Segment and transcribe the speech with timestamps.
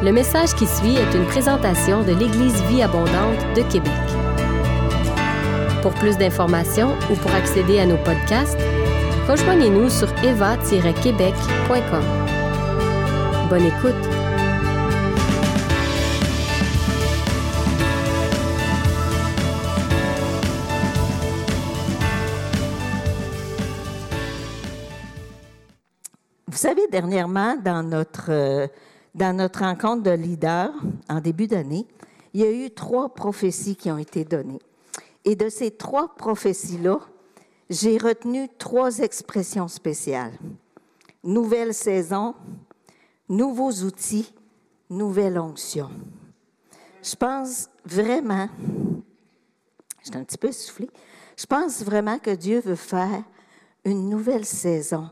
[0.00, 3.90] Le message qui suit est une présentation de l'Église Vie Abondante de Québec.
[5.82, 8.60] Pour plus d'informations ou pour accéder à nos podcasts,
[9.26, 12.04] rejoignez-nous sur eva-québec.com.
[13.50, 13.94] Bonne écoute!
[26.46, 28.68] Vous savez, dernièrement, dans notre, euh,
[29.14, 30.72] dans notre rencontre de leaders,
[31.08, 31.86] en début d'année,
[32.34, 34.60] il y a eu trois prophéties qui ont été données.
[35.24, 37.00] Et de ces trois prophéties-là,
[37.70, 40.32] j'ai retenu trois expressions spéciales.
[41.24, 42.34] Nouvelle saison,
[43.28, 44.32] nouveaux outils,
[44.88, 45.90] nouvelle onction.
[47.02, 48.48] Je pense vraiment,
[50.00, 50.90] je suis un petit peu essoufflée,
[51.36, 53.22] je pense vraiment que Dieu veut faire
[53.84, 55.10] une nouvelle saison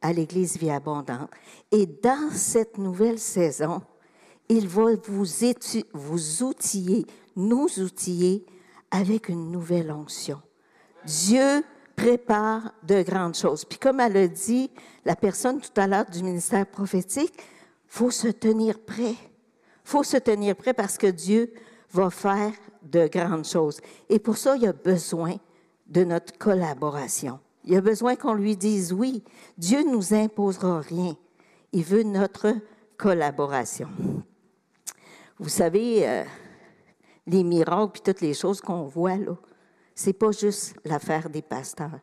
[0.00, 1.30] à l'Église Vie Abondante.
[1.72, 3.82] Et dans cette nouvelle saison,
[4.48, 5.24] il va vous,
[5.92, 8.46] vous outiller, nous outiller
[8.90, 10.40] avec une nouvelle onction.
[11.04, 11.62] Dieu
[11.96, 13.64] prépare de grandes choses.
[13.64, 14.70] Puis comme elle a dit,
[15.04, 17.34] la personne tout à l'heure du ministère prophétique,
[17.86, 19.14] faut se tenir prêt.
[19.82, 21.52] faut se tenir prêt parce que Dieu
[21.90, 22.52] va faire
[22.82, 23.80] de grandes choses.
[24.08, 25.36] Et pour ça, il y a besoin
[25.86, 27.40] de notre collaboration.
[27.64, 29.22] Il a besoin qu'on lui dise oui.
[29.56, 31.16] Dieu ne nous imposera rien.
[31.72, 32.54] Il veut notre
[32.96, 33.88] collaboration.
[35.38, 36.24] Vous savez, euh,
[37.26, 39.36] les miracles et toutes les choses qu'on voit là,
[39.94, 42.00] c'est pas juste l'affaire des pasteurs.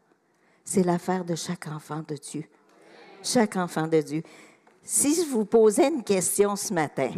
[0.64, 2.46] C'est l'affaire de chaque enfant de Dieu.
[3.24, 4.24] Chaque enfant de Dieu.
[4.84, 7.12] Si je vous posais une question ce matin,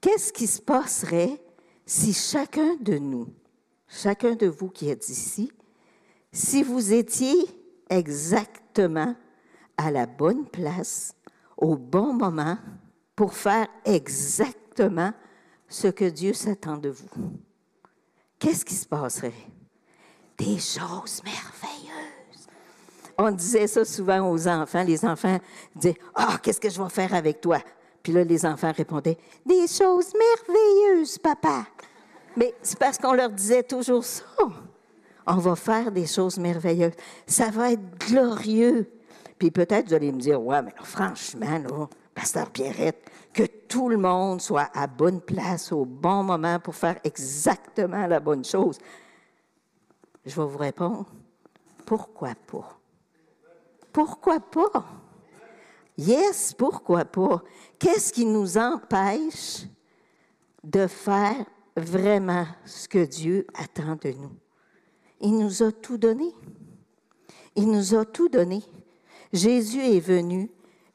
[0.00, 1.40] qu'est-ce qui se passerait
[1.86, 3.28] si chacun de nous,
[3.86, 5.52] chacun de vous qui êtes ici,
[6.32, 7.34] si vous étiez
[7.88, 9.14] exactement
[9.76, 11.14] à la bonne place,
[11.56, 12.58] au bon moment,
[13.16, 15.12] pour faire exactement
[15.68, 17.08] ce que Dieu s'attend de vous,
[18.38, 19.32] qu'est-ce qui se passerait?
[20.36, 22.46] Des choses merveilleuses.
[23.16, 24.84] On disait ça souvent aux enfants.
[24.84, 25.38] Les enfants
[25.74, 27.58] disaient, ah, oh, qu'est-ce que je vais faire avec toi?
[28.02, 31.66] Puis là, les enfants répondaient, des choses merveilleuses, papa.
[32.36, 34.24] Mais c'est parce qu'on leur disait toujours ça
[35.28, 36.94] on va faire des choses merveilleuses.
[37.26, 38.90] Ça va être glorieux.
[39.38, 43.98] Puis peut-être vous allez me dire, ouais, mais franchement, là, Pasteur Pierrette, que tout le
[43.98, 48.78] monde soit à bonne place au bon moment pour faire exactement la bonne chose.
[50.24, 51.06] Je vais vous répondre,
[51.86, 52.76] pourquoi pas?
[53.92, 54.84] Pourquoi pas?
[55.96, 57.42] Yes, pourquoi pas?
[57.78, 59.66] Qu'est-ce qui nous empêche
[60.64, 61.44] de faire
[61.76, 64.32] vraiment ce que Dieu attend de nous?
[65.20, 66.32] Il nous a tout donné.
[67.56, 68.62] Il nous a tout donné.
[69.32, 70.50] Jésus est venu,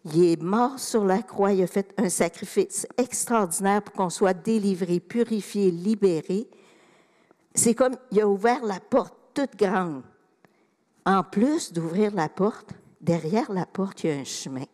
[0.05, 4.33] il est mort sur la croix, il a fait un sacrifice extraordinaire pour qu'on soit
[4.33, 6.47] délivré, purifié, libéré.
[7.53, 10.03] C'est comme il a ouvert la porte toute grande.
[11.05, 14.65] En plus d'ouvrir la porte, derrière la porte, il y a un chemin.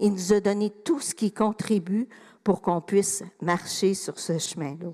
[0.00, 2.08] Il nous a donné tout ce qui contribue
[2.42, 4.90] pour qu'on puisse marcher sur ce chemin-là.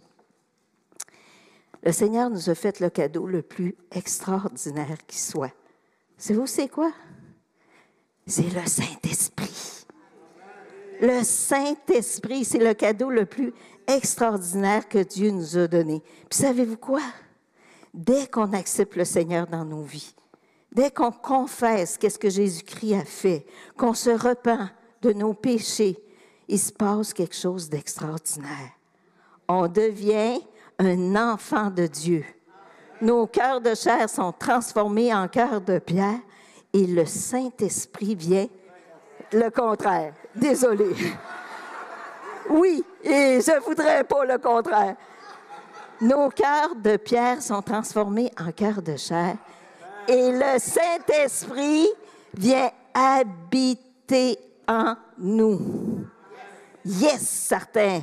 [1.83, 5.53] Le Seigneur nous a fait le cadeau le plus extraordinaire qui soit.
[6.17, 6.93] C'est vous, c'est quoi?
[8.27, 9.87] C'est le Saint-Esprit.
[11.01, 13.53] Le Saint-Esprit, c'est le cadeau le plus
[13.89, 16.01] extraordinaire que Dieu nous a donné.
[16.31, 17.03] Puis savez-vous quoi?
[17.93, 20.15] Dès qu'on accepte le Seigneur dans nos vies,
[20.71, 23.45] dès qu'on confesse qu'est-ce que Jésus-Christ a fait,
[23.77, 24.71] qu'on se repent
[25.03, 25.99] de nos péchés,
[26.47, 28.71] il se passe quelque chose d'extraordinaire.
[29.49, 30.39] On devient
[30.83, 32.25] un enfant de Dieu.
[33.01, 36.21] Nos cœurs de chair sont transformés en cœurs de pierre
[36.73, 38.47] et le Saint-Esprit vient
[39.33, 40.15] le contraire.
[40.35, 40.95] Désolé.
[42.51, 44.97] Oui, et je voudrais pas le contraire.
[46.01, 49.37] Nos cœurs de pierre sont transformés en cœurs de chair
[50.09, 51.89] et le Saint-Esprit
[52.35, 56.07] vient habiter en nous.
[56.85, 57.99] Yes, certain.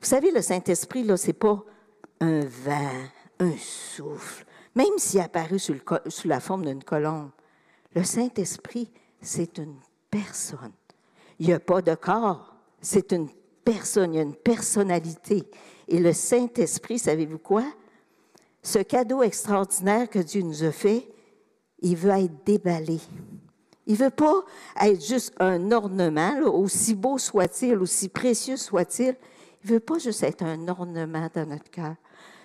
[0.00, 1.62] Vous savez, le Saint-Esprit, là, c'est pas
[2.20, 3.04] un vent,
[3.40, 5.74] un souffle, même s'il est apparu sous,
[6.24, 7.30] la forme d'une colombe.
[7.94, 8.90] Le Saint-Esprit,
[9.20, 9.76] c'est une
[10.10, 10.72] personne.
[11.38, 13.28] Il n'y a pas de corps, c'est une
[13.64, 15.44] personne, il y a une personnalité.
[15.88, 17.64] Et le Saint-Esprit, savez-vous quoi?
[18.62, 21.08] Ce cadeau extraordinaire que Dieu nous a fait,
[21.80, 23.00] il veut être déballé.
[23.86, 24.44] Il veut pas
[24.80, 29.16] être juste un ornement, aussi beau soit-il, aussi précieux soit-il.
[29.62, 31.94] Il veut pas juste être un ornement dans notre cœur.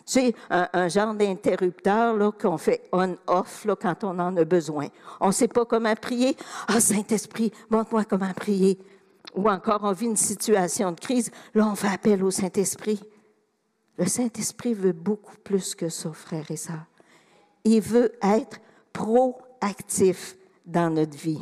[0.06, 4.88] C'est un, genre d'interrupteur qu'on fait on-off quand on en a besoin.
[5.20, 6.36] On ne sait pas comment prier.
[6.68, 8.80] Ah, Saint-Esprit, montre-moi comment prier.
[9.36, 13.02] ou encore on vit une situation de crise, là, on fait appel au Saint-Esprit.
[13.98, 16.86] Le Saint-Esprit veut beaucoup plus que ça, frères et sœurs.
[17.64, 18.60] Il veut être
[18.92, 21.40] proactif dans notre vie.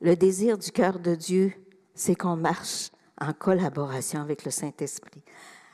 [0.00, 1.52] Le désir du cœur de Dieu,
[1.94, 2.90] c'est qu'on marche
[3.20, 5.24] en collaboration avec le Saint-Esprit.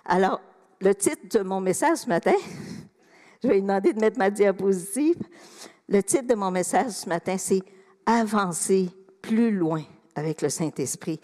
[0.06, 0.41] Alors,
[0.81, 2.35] le titre de mon message ce matin,
[3.43, 5.17] je vais lui demander de mettre ma diapositive.
[5.88, 7.62] Le titre de mon message ce matin, c'est
[8.06, 8.91] Avancer
[9.23, 9.82] plus loin
[10.15, 11.21] avec le Saint-Esprit.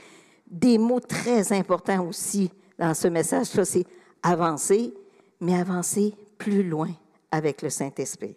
[0.46, 3.84] Des mots très importants aussi dans ce message-là, c'est
[4.22, 4.94] avancer,
[5.40, 6.88] mais avancer plus loin
[7.30, 8.34] avec le Saint-Esprit.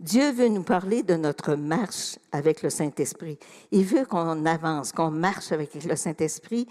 [0.00, 3.38] Dieu veut nous parler de notre marche avec le Saint-Esprit.
[3.70, 6.66] Il veut qu'on avance, qu'on marche avec le Saint-Esprit,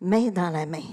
[0.00, 0.84] main dans la main.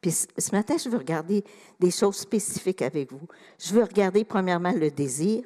[0.00, 1.44] Puis ce matin, je veux regarder
[1.80, 3.26] des choses spécifiques avec vous.
[3.58, 5.44] Je veux regarder premièrement le désir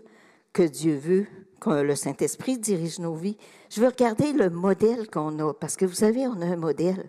[0.53, 1.27] que Dieu veut
[1.61, 3.37] que le Saint-Esprit dirige nos vies.
[3.71, 7.09] Je veux regarder le modèle qu'on a, parce que vous savez, on a un modèle.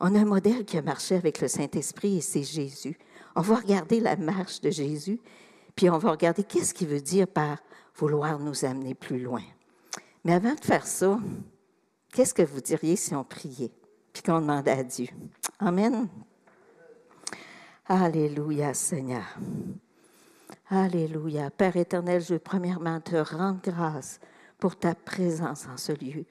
[0.00, 2.98] On a un modèle qui a marché avec le Saint-Esprit et c'est Jésus.
[3.34, 5.20] On va regarder la marche de Jésus,
[5.76, 7.58] puis on va regarder qu'est-ce qu'il veut dire par
[7.94, 9.42] vouloir nous amener plus loin.
[10.24, 11.18] Mais avant de faire ça,
[12.12, 13.72] qu'est-ce que vous diriez si on priait,
[14.12, 15.06] puis qu'on demandait à Dieu?
[15.60, 16.08] Amen.
[17.90, 19.24] Alléluia, Seigneur.
[20.68, 21.50] Alléluia.
[21.50, 24.20] Père éternel, je veux premièrement te rendre grâce
[24.58, 26.26] pour ta présence en ce lieu.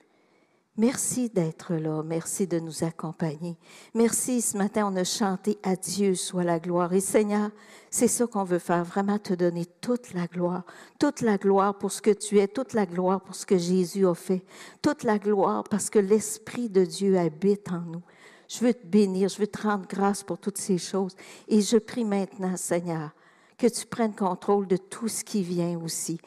[0.78, 2.04] Merci d'être là.
[2.04, 3.58] Merci de nous accompagner.
[3.96, 6.94] Merci, ce matin, on a chanté à Dieu soit la gloire.
[6.94, 7.50] Et Seigneur,
[7.90, 10.62] c'est ça qu'on veut faire, vraiment te donner toute la gloire.
[11.00, 14.06] Toute la gloire pour ce que tu es, toute la gloire pour ce que Jésus
[14.06, 14.46] a fait.
[14.84, 18.04] Toute la gloire parce que l'Esprit de Dieu habite en nous.
[18.48, 21.16] Je veux te bénir, je veux te rendre grâce pour toutes ces choses.
[21.48, 23.12] Et je prie maintenant, Seigneur,
[23.58, 26.20] que tu prennes contrôle de tout ce qui vient aussi.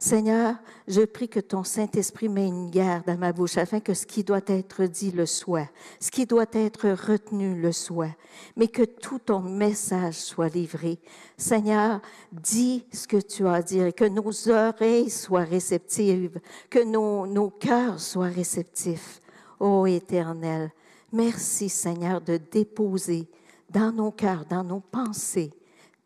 [0.00, 0.54] Seigneur,
[0.86, 4.22] je prie que ton Saint-Esprit mette une garde à ma bouche afin que ce qui
[4.22, 8.14] doit être dit le soit, ce qui doit être retenu le soit,
[8.56, 11.00] mais que tout ton message soit livré.
[11.36, 12.00] Seigneur,
[12.30, 16.38] dis ce que tu as à dire et que nos oreilles soient réceptives,
[16.70, 19.20] que nos, nos cœurs soient réceptifs.
[19.58, 20.70] Ô Éternel,
[21.12, 23.28] merci Seigneur de déposer
[23.70, 25.52] dans nos cœurs, dans nos pensées,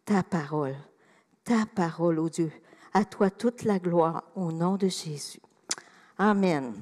[0.05, 0.77] ta parole,
[1.45, 2.53] ta parole, ô Dieu.
[2.95, 5.41] À toi toute la gloire au nom de Jésus.
[6.19, 6.75] Amen.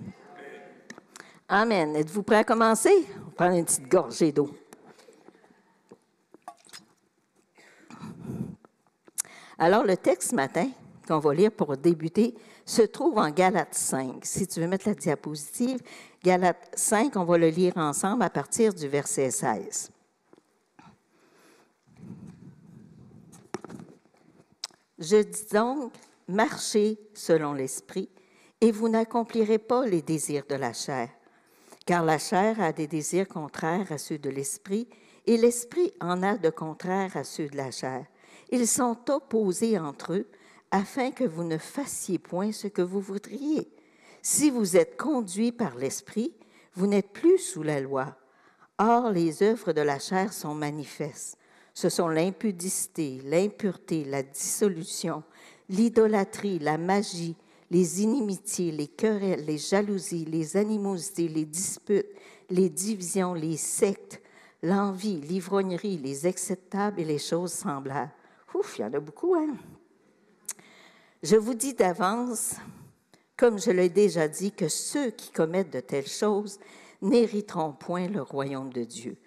[1.48, 1.94] Amen.
[1.96, 3.06] Êtes-vous prêts à commencer?
[3.16, 4.50] On va prendre une petite gorgée d'eau.
[9.58, 10.70] Alors, le texte ce matin
[11.06, 12.34] qu'on va lire pour débuter
[12.70, 14.24] se trouve en Galates 5.
[14.24, 15.80] Si tu veux mettre la diapositive,
[16.22, 19.90] Galates 5, on va le lire ensemble à partir du verset 16.
[25.00, 25.92] Je dis donc,
[26.28, 28.08] marchez selon l'esprit,
[28.60, 31.08] et vous n'accomplirez pas les désirs de la chair,
[31.86, 34.86] car la chair a des désirs contraires à ceux de l'esprit,
[35.26, 38.06] et l'esprit en a de contraires à ceux de la chair.
[38.52, 40.28] Ils sont opposés entre eux,
[40.70, 43.70] afin que vous ne fassiez point ce que vous voudriez.
[44.22, 46.34] Si vous êtes conduit par l'esprit,
[46.74, 48.16] vous n'êtes plus sous la loi.
[48.78, 51.36] Or, les œuvres de la chair sont manifestes
[51.80, 55.22] ce sont l'impudicité, l'impureté, la dissolution,
[55.68, 57.36] l'idolâtrie, la magie,
[57.70, 62.08] les inimitiés, les querelles, les jalousies, les animosités, les disputes,
[62.50, 64.20] les divisions, les sectes,
[64.62, 68.12] l'envie, l'ivrognerie, les acceptables et les choses semblables.
[68.54, 69.56] Ouf, il y en a beaucoup, hein?
[71.22, 72.54] Je vous dis d'avance,
[73.36, 76.58] comme je l'ai déjà dit, que ceux qui commettent de telles choses
[77.02, 79.18] n'hériteront point le royaume de Dieu.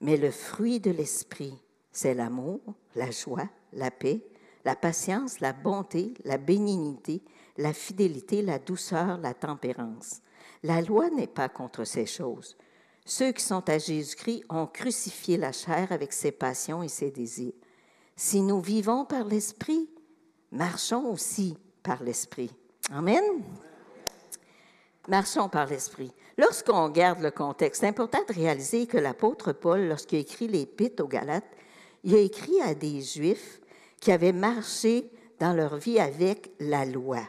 [0.00, 1.54] Mais le fruit de l'esprit,
[1.92, 2.60] c'est l'amour,
[2.94, 4.22] la joie, la paix,
[4.64, 7.22] la patience, la bonté, la bénignité,
[7.58, 10.22] la fidélité, la douceur, la tempérance.
[10.62, 12.56] La loi n'est pas contre ces choses.
[13.04, 17.52] Ceux qui sont à Jésus-Christ ont crucifié la chair avec ses passions et ses désirs.
[18.16, 19.88] Si nous vivons par l'Esprit,
[20.52, 22.50] marchons aussi par l'Esprit.
[22.90, 23.22] Amen.
[25.08, 26.12] Marchons par l'Esprit.
[26.36, 31.08] Lorsqu'on regarde le contexte, c'est important de réaliser que l'apôtre Paul, lorsqu'il écrit l'Épître aux
[31.08, 31.50] Galates,
[32.04, 33.60] il a écrit à des Juifs
[34.00, 37.20] qui avaient marché dans leur vie avec la loi.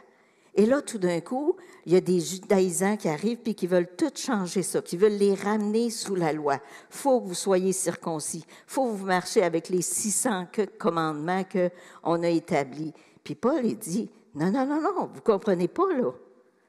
[0.54, 3.94] Et là, tout d'un coup, il y a des judaïsants qui arrivent puis qui veulent
[3.96, 6.58] tout changer ça, qui veulent les ramener sous la loi.
[6.90, 8.44] faut que vous soyez circoncis.
[8.66, 10.48] faut que vous marchiez avec les 600
[10.78, 12.92] commandements qu'on a établis.
[13.24, 16.12] Puis Paul, il dit, non, non, non, non, vous comprenez pas, là.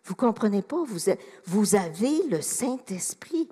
[0.04, 1.00] Vous comprenez pas, vous,
[1.46, 3.48] vous avez le Saint-Esprit.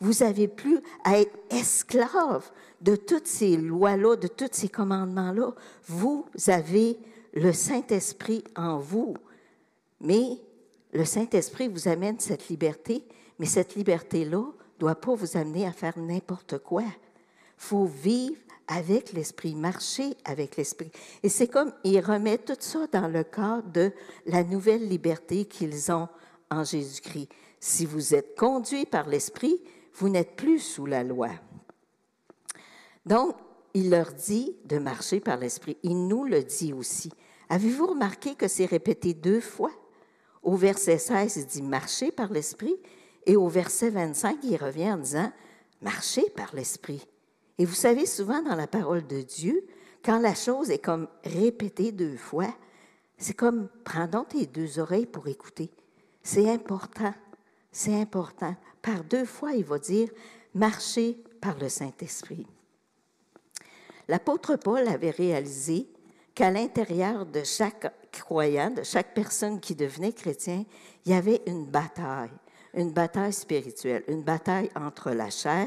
[0.00, 2.48] Vous avez plus à être esclave
[2.80, 5.52] de toutes ces lois-là, de tous ces commandements-là.
[5.86, 6.98] Vous avez
[7.34, 9.14] le Saint-Esprit en vous.
[10.00, 10.38] Mais
[10.92, 13.04] le Saint-Esprit vous amène cette liberté,
[13.40, 16.82] mais cette liberté-là ne doit pas vous amener à faire n'importe quoi.
[16.82, 16.92] Il
[17.56, 20.90] faut vivre avec l'Esprit, marcher avec l'Esprit.
[21.22, 23.92] Et c'est comme, il remet tout ça dans le cadre de
[24.26, 26.08] la nouvelle liberté qu'ils ont
[26.50, 27.28] en Jésus-Christ.
[27.58, 29.60] Si vous êtes conduit par l'Esprit,
[29.94, 31.30] vous n'êtes plus sous la loi.
[33.04, 33.34] Donc,
[33.74, 35.76] il leur dit de marcher par l'Esprit.
[35.82, 37.10] Il nous le dit aussi.
[37.48, 39.72] Avez-vous remarqué que c'est répété deux fois?
[40.42, 42.76] Au verset 16, il dit marcher par l'Esprit.
[43.26, 45.32] Et au verset 25, il revient en disant
[45.80, 47.06] marcher par l'Esprit.
[47.58, 49.66] Et vous savez, souvent dans la parole de Dieu,
[50.04, 52.54] quand la chose est comme répétée deux fois,
[53.16, 55.70] c'est comme prends tes deux oreilles pour écouter.
[56.22, 57.12] C'est important.
[57.72, 58.54] C'est important.
[58.80, 60.08] Par deux fois, il va dire
[60.54, 62.46] marcher par le Saint-Esprit.
[64.06, 65.88] L'apôtre Paul avait réalisé
[66.34, 70.64] qu'à l'intérieur de chaque croyant, de chaque personne qui devenait chrétien,
[71.04, 72.30] il y avait une bataille,
[72.74, 75.66] une bataille spirituelle, une bataille entre la chair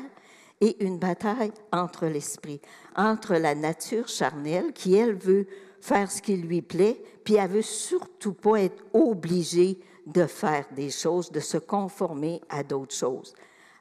[0.62, 2.62] et une bataille entre l'esprit,
[2.96, 5.48] entre la nature charnelle qui, elle, veut
[5.82, 10.89] faire ce qui lui plaît, puis elle veut surtout pas être obligée de faire des
[10.89, 13.34] choses, de se conformer à d'autres choses.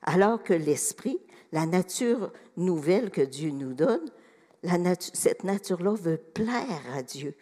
[0.03, 1.19] Alors que l'esprit,
[1.53, 4.09] la nature nouvelle que Dieu nous donne,
[5.13, 7.35] cette nature-là veut plaire à Dieu.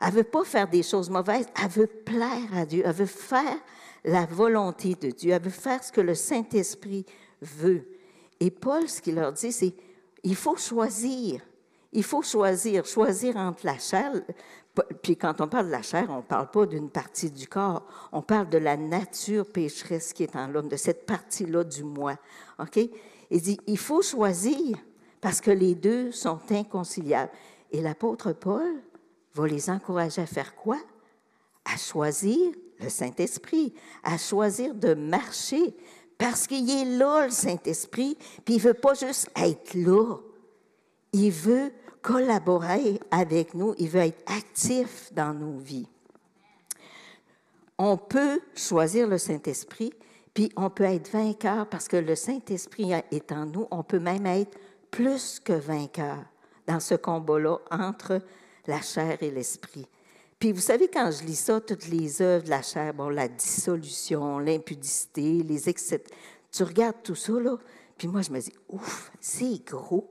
[0.00, 3.58] Elle veut pas faire des choses mauvaises, elle veut plaire à Dieu, elle veut faire
[4.04, 7.04] la volonté de Dieu, elle veut faire ce que le Saint-Esprit
[7.42, 7.84] veut.
[8.40, 9.74] Et Paul, ce qu'il leur dit, c'est,
[10.22, 11.40] il faut choisir.
[11.92, 14.12] Il faut choisir, choisir entre la chair.
[15.02, 17.86] Puis quand on parle de la chair, on ne parle pas d'une partie du corps,
[18.12, 22.16] on parle de la nature pécheresse qui est en l'homme, de cette partie-là du moi.
[22.58, 22.78] OK?
[23.30, 24.78] Il dit, il faut choisir
[25.20, 27.32] parce que les deux sont inconciliables.
[27.72, 28.82] Et l'apôtre Paul
[29.34, 30.78] va les encourager à faire quoi?
[31.64, 35.76] À choisir le Saint-Esprit, à choisir de marcher,
[36.18, 40.16] parce qu'il est là, le Saint-Esprit, puis il veut pas juste être là.
[41.12, 41.72] Il veut
[42.02, 45.86] collaborer avec nous, il veut être actif dans nos vies.
[47.78, 49.92] On peut choisir le Saint-Esprit,
[50.34, 53.68] puis on peut être vainqueur parce que le Saint-Esprit est en nous.
[53.70, 54.58] On peut même être
[54.90, 56.18] plus que vainqueur
[56.66, 58.20] dans ce combat-là entre
[58.66, 59.86] la chair et l'esprit.
[60.38, 63.28] Puis vous savez, quand je lis ça, toutes les œuvres de la chair, bon, la
[63.28, 66.02] dissolution, l'impudicité, les excès,
[66.52, 67.58] tu regardes tout ça, là,
[67.96, 70.08] puis moi, je me dis, ouf, c'est gros.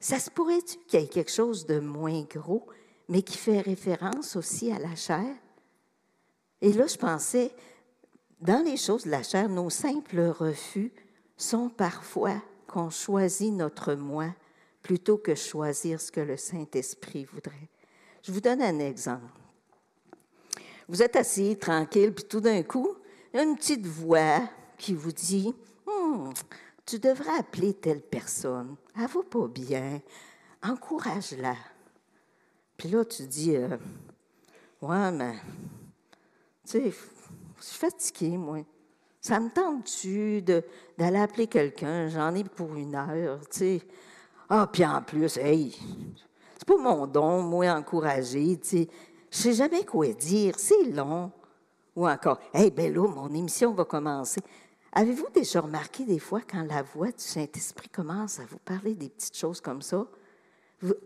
[0.00, 2.66] Ça se pourrait-tu qu'il y ait quelque chose de moins gros,
[3.08, 5.36] mais qui fait référence aussi à la chair?
[6.62, 7.52] Et là, je pensais,
[8.40, 10.92] dans les choses de la chair, nos simples refus
[11.36, 14.34] sont parfois qu'on choisit notre moi
[14.82, 17.68] plutôt que choisir ce que le Saint-Esprit voudrait.
[18.24, 19.22] Je vous donne un exemple.
[20.88, 22.88] Vous êtes assis, tranquille, puis tout d'un coup,
[23.34, 25.54] une petite voix qui vous dit
[25.86, 26.32] hum,
[26.86, 28.76] Tu devrais appeler telle personne.
[28.96, 30.00] Elle va pas bien.
[30.62, 31.54] Encourage-la.
[32.78, 33.76] Puis là, tu dis euh,
[34.80, 35.34] Ouais, mais,
[36.64, 38.64] tu sais, je suis fatiguée, moi.
[39.20, 42.08] Ça me tente-tu d'aller appeler quelqu'un?
[42.08, 43.82] J'en ai pour une heure, tu sais.
[44.48, 45.76] Ah, puis en plus, hey,
[46.66, 48.88] c'est pas mon don, moi, encourager, tu sais.
[49.30, 51.30] Je sais jamais quoi dire, c'est long.
[51.94, 54.40] Ou encore, hey, là, mon émission va commencer.
[54.92, 59.08] Avez-vous déjà remarqué des fois quand la voix du Saint-Esprit commence à vous parler des
[59.08, 60.06] petites choses comme ça?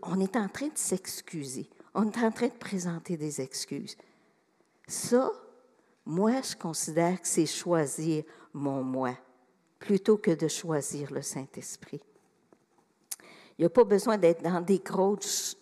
[0.03, 1.69] On est en train de s'excuser.
[1.93, 3.97] On est en train de présenter des excuses.
[4.87, 5.31] Ça,
[6.05, 8.23] moi, je considère que c'est choisir
[8.53, 9.15] mon moi
[9.79, 12.01] plutôt que de choisir le Saint-Esprit.
[13.59, 15.57] Il n'y a pas besoin d'être dans des grosses,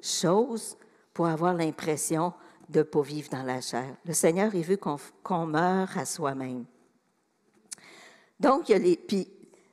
[0.00, 0.78] choses
[1.12, 2.32] pour avoir l'impression
[2.68, 3.96] de ne pas vivre dans la chair.
[4.04, 6.64] Le Seigneur, il veut qu'on meure à soi-même.
[8.38, 8.72] Donc,
[9.08, 9.28] puis,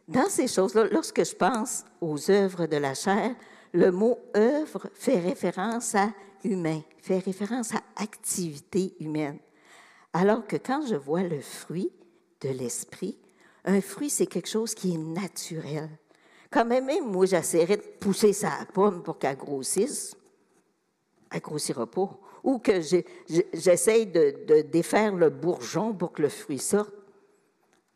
[0.07, 3.35] dans ces choses-là, lorsque je pense aux œuvres de la chair,
[3.73, 6.09] le mot œuvre fait référence à
[6.43, 9.37] humain, fait référence à activité humaine.
[10.13, 11.91] Alors que quand je vois le fruit
[12.41, 13.19] de l'esprit,
[13.65, 15.89] un fruit, c'est quelque chose qui est naturel.
[16.53, 20.15] Quand même, moi, j'essaierais de pousser sa pomme pour qu'elle grossisse.
[21.31, 22.15] Elle grossira pas.
[22.43, 26.93] Ou que j'essaye de, de défaire le bourgeon pour que le fruit sorte.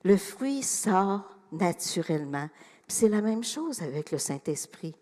[0.04, 2.50] Le fruit sort naturellement.
[2.88, 4.96] C'est la même chose avec le Saint-Esprit.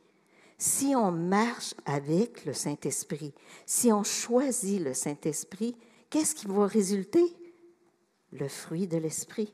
[0.57, 3.33] Si on marche avec le Saint-Esprit,
[3.65, 5.77] si on choisit le Saint-Esprit,
[6.09, 7.23] qu'est-ce qui va résulter?
[8.33, 9.53] Le fruit de l'esprit.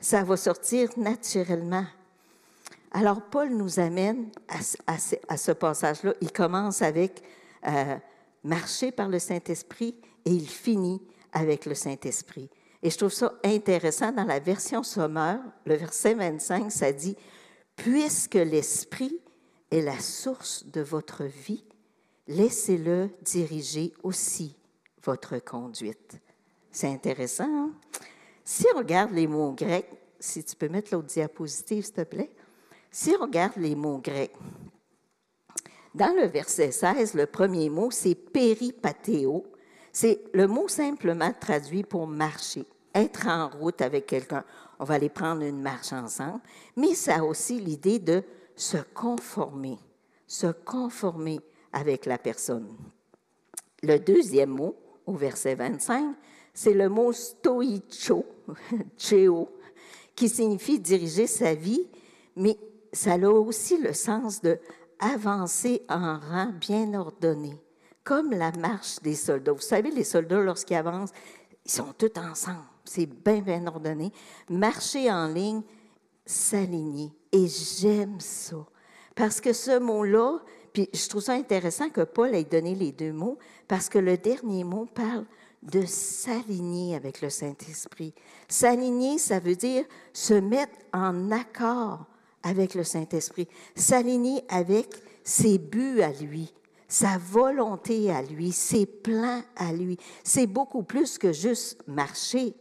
[0.00, 1.86] Ça va sortir naturellement.
[2.92, 4.30] Alors, Paul nous amène
[4.86, 6.14] à, ce passage-là.
[6.20, 7.22] Il commence avec
[7.66, 7.96] euh,
[8.42, 9.94] marcher par le Saint-Esprit
[10.24, 11.00] et il finit
[11.32, 12.50] avec le Saint-Esprit.
[12.82, 17.16] Et je trouve ça intéressant dans la version sommeur, le verset 25, ça dit,
[17.76, 19.20] Puisque l'Esprit
[19.70, 21.64] est la source de votre vie,
[22.26, 24.56] laissez-le diriger aussi
[25.04, 26.18] votre conduite.
[26.70, 27.44] C'est intéressant.
[27.44, 27.72] Hein?
[28.44, 32.30] Si on regarde les mots grecs, si tu peux mettre l'autre diapositive, s'il te plaît.
[32.90, 34.34] Si on regarde les mots grecs,
[35.94, 39.44] dans le verset 16, le premier mot, c'est péripatéo.
[39.92, 44.44] C'est le mot simplement traduit pour marcher, être en route avec quelqu'un.
[44.78, 46.40] On va aller prendre une marche ensemble,
[46.76, 48.22] mais ça a aussi l'idée de
[48.54, 49.78] se conformer,
[50.26, 51.40] se conformer
[51.72, 52.68] avec la personne.
[53.82, 56.14] Le deuxième mot, au verset 25,
[56.54, 58.24] c'est le mot stoicho,
[58.96, 59.48] cheo,
[60.14, 61.88] qui signifie diriger sa vie,
[62.36, 62.56] mais
[62.92, 64.58] ça a aussi le sens de
[64.98, 67.56] avancer en rang bien ordonné,
[68.04, 69.52] comme la marche des soldats.
[69.52, 71.12] Vous savez, les soldats, lorsqu'ils avancent,
[71.64, 72.64] ils sont tous ensemble.
[72.84, 74.12] C'est bien, bien ordonné.
[74.48, 75.62] Marcher en ligne,
[76.26, 77.12] s'aligner.
[77.32, 78.56] Et j'aime ça.
[79.14, 80.38] Parce que ce mot-là,
[80.72, 84.16] puis je trouve ça intéressant que Paul ait donné les deux mots, parce que le
[84.16, 85.26] dernier mot parle
[85.62, 88.14] de s'aligner avec le Saint-Esprit.
[88.48, 92.06] S'aligner, ça veut dire se mettre en accord
[92.42, 94.88] avec le Saint-Esprit, s'aligner avec
[95.24, 96.52] ses buts à lui,
[96.88, 99.98] sa volonté à lui, ses plans à lui.
[100.24, 102.54] C'est beaucoup plus que juste marcher,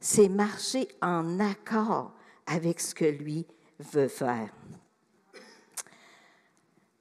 [0.00, 2.12] c'est marcher en accord
[2.46, 3.46] avec ce que lui
[3.78, 4.52] veut faire.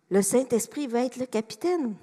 [0.09, 1.95] Le Saint-Esprit va être le capitaine.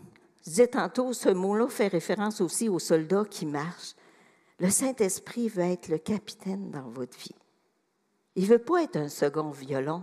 [0.44, 3.94] Je disais tantôt, ce mot-là fait référence aussi aux soldats qui marchent.
[4.60, 7.34] Le Saint-Esprit va être le capitaine dans votre vie.
[8.36, 10.02] Il ne veut pas être un second violon.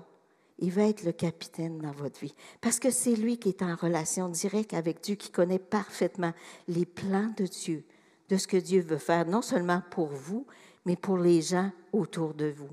[0.59, 2.35] Il va être le capitaine dans votre vie.
[2.61, 6.33] Parce que c'est lui qui est en relation directe avec Dieu, qui connaît parfaitement
[6.67, 7.83] les plans de Dieu,
[8.29, 10.45] de ce que Dieu veut faire, non seulement pour vous,
[10.85, 12.69] mais pour les gens autour de vous.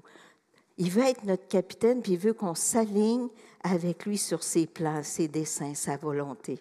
[0.77, 3.29] Il veut être notre capitaine, puis il veut qu'on s'aligne
[3.63, 6.61] avec lui sur ses plans, ses desseins, sa volonté.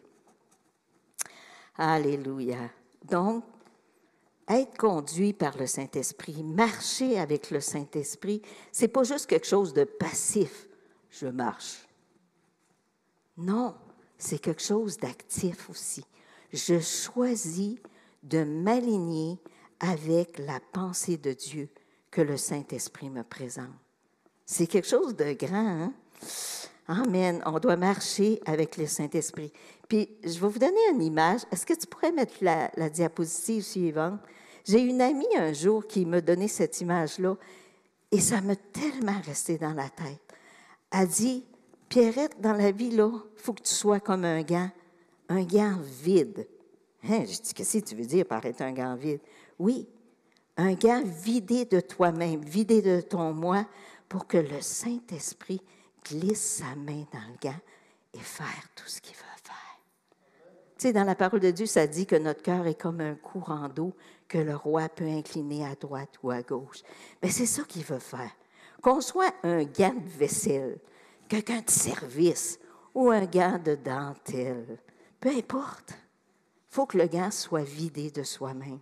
[1.78, 2.70] Alléluia.
[3.04, 3.44] Donc,
[4.50, 9.84] être conduit par le Saint-Esprit, marcher avec le Saint-Esprit, c'est pas juste quelque chose de
[9.84, 10.68] passif.
[11.10, 11.88] Je marche.
[13.38, 13.76] Non,
[14.18, 16.04] c'est quelque chose d'actif aussi.
[16.54, 17.78] Je choisis
[18.24, 19.38] de m'aligner
[19.80, 21.70] avec la pensée de Dieu
[22.10, 23.68] que le Saint-Esprit me présente.
[24.46, 25.56] C'est quelque chose de grand.
[25.58, 25.94] Hein?
[26.88, 27.44] Amen.
[27.46, 29.52] On doit marcher avec le Saint-Esprit.
[29.90, 31.42] Puis, je vais vous donner une image.
[31.52, 34.20] Est-ce que tu pourrais mettre la, la diapositive suivante?
[34.68, 37.36] J'ai une amie un jour qui m'a donné cette image-là
[38.12, 40.22] et ça m'a tellement resté dans la tête.
[40.92, 41.46] Elle dit,
[41.88, 44.70] Pierrette, dans la vie, il faut que tu sois comme un gant,
[45.30, 46.48] un gant vide.
[47.04, 47.24] Hein?
[47.26, 49.22] Je dis, qu'est-ce que tu veux dire par être un gant vide?
[49.58, 49.88] Oui,
[50.58, 53.66] un gant vidé de toi-même, vidé de ton moi,
[54.10, 55.62] pour que le Saint-Esprit
[56.04, 57.60] glisse sa main dans le gant
[58.14, 59.56] et faire tout ce qu'il veut faire.
[60.78, 63.16] Tu sais, dans la parole de Dieu, ça dit que notre cœur est comme un
[63.16, 63.94] courant d'eau
[64.28, 66.84] que le roi peut incliner à droite ou à gauche.
[67.22, 68.32] Mais c'est ça qu'il veut faire.
[68.82, 70.78] Qu'on soit un gant de vaisselle,
[71.28, 72.60] quelqu'un de service
[72.94, 74.80] ou un gant de dentelle,
[75.20, 75.92] peu importe.
[76.70, 78.80] Il faut que le gant soit vidé de soi-même.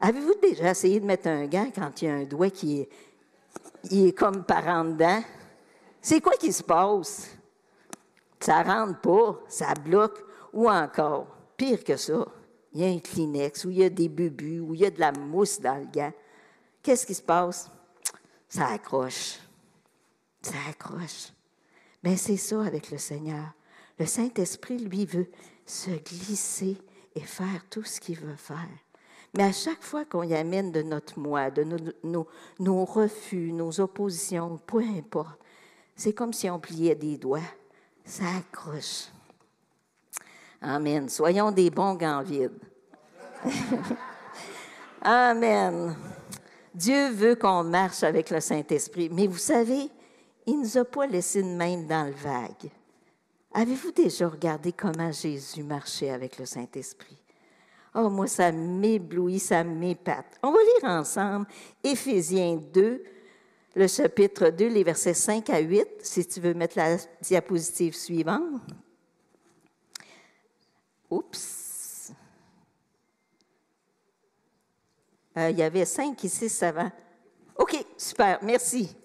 [0.00, 2.88] Avez-vous déjà essayé de mettre un gant quand il y a un doigt qui est,
[3.90, 5.22] est comme par en dedans?
[6.00, 7.36] C'est quoi qui se passe?
[8.40, 10.18] Ça rentre pas, ça bloque,
[10.52, 12.26] ou encore, pire que ça,
[12.74, 14.90] il y a un Kleenex, ou il y a des bubus, ou il y a
[14.90, 16.12] de la mousse dans le gant.
[16.82, 17.70] Qu'est-ce qui se passe?
[18.48, 19.38] Ça accroche.
[20.40, 21.32] Ça accroche.
[22.02, 23.52] Mais c'est ça avec le Seigneur.
[23.98, 25.30] Le Saint-Esprit, lui, veut
[25.64, 26.76] se glisser
[27.14, 28.68] et faire tout ce qu'il veut faire.
[29.34, 31.64] Mais à chaque fois qu'on y amène de notre moi, de
[32.58, 35.38] nos refus, nos oppositions, peu importe,
[35.94, 37.40] c'est comme si on pliait des doigts.
[38.04, 39.08] Ça accroche.
[40.62, 41.08] Amen.
[41.08, 42.52] Soyons des bons gants vides.
[45.02, 45.96] Amen.
[46.72, 49.10] Dieu veut qu'on marche avec le Saint-Esprit.
[49.10, 49.90] Mais vous savez,
[50.46, 52.70] il ne nous a pas laissé une main dans le vague.
[53.52, 57.18] Avez-vous déjà regardé comment Jésus marchait avec le Saint-Esprit?
[57.94, 60.38] Oh, moi, ça m'éblouit, ça m'épate.
[60.42, 61.46] On va lire ensemble
[61.84, 63.02] Éphésiens 2,
[63.74, 68.62] le chapitre 2, les versets 5 à 8, si tu veux mettre la diapositive suivante.
[71.12, 72.10] Oups.
[75.36, 76.90] Euh, il y avait cinq ici, va.
[77.58, 78.96] OK, super, merci.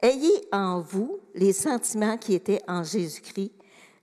[0.00, 3.52] Ayez en vous les sentiments qui étaient en Jésus-Christ,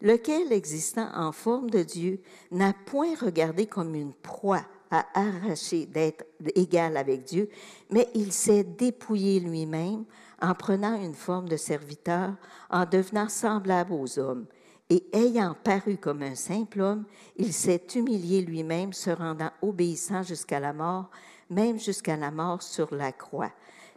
[0.01, 6.25] lequel, existant en forme de Dieu, n'a point regardé comme une proie à arracher d'être
[6.53, 7.49] égal avec Dieu,
[7.89, 10.05] mais il s'est dépouillé lui-même
[10.39, 12.35] en prenant une forme de serviteur,
[12.69, 14.45] en devenant semblable aux hommes.
[14.89, 17.03] Et ayant paru comme un simple homme,
[17.35, 21.09] il s'est humilié lui-même, se rendant obéissant jusqu'à la mort,
[21.49, 23.51] même jusqu'à la mort sur la croix.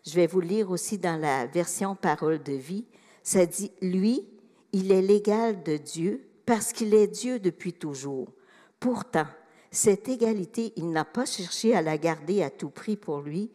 [0.05, 2.87] Je vais vous lire aussi dans la version Parole de vie.
[3.22, 4.26] Ça dit, lui,
[4.72, 8.29] il est l'égal de Dieu parce qu'il est Dieu depuis toujours.
[8.81, 9.26] Pourtant,
[9.70, 13.50] cette égalité, il n'a pas cherché à la garder à tout prix pour lui,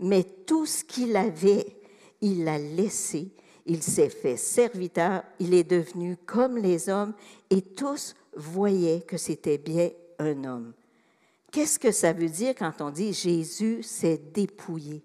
[0.00, 1.76] mais tout ce qu'il avait,
[2.20, 3.30] il l'a laissé.
[3.66, 7.14] Il s'est fait serviteur, il est devenu comme les hommes,
[7.50, 10.72] et tous voyaient que c'était bien un homme.
[11.50, 15.02] Qu'est-ce que ça veut dire quand on dit Jésus s'est dépouillé?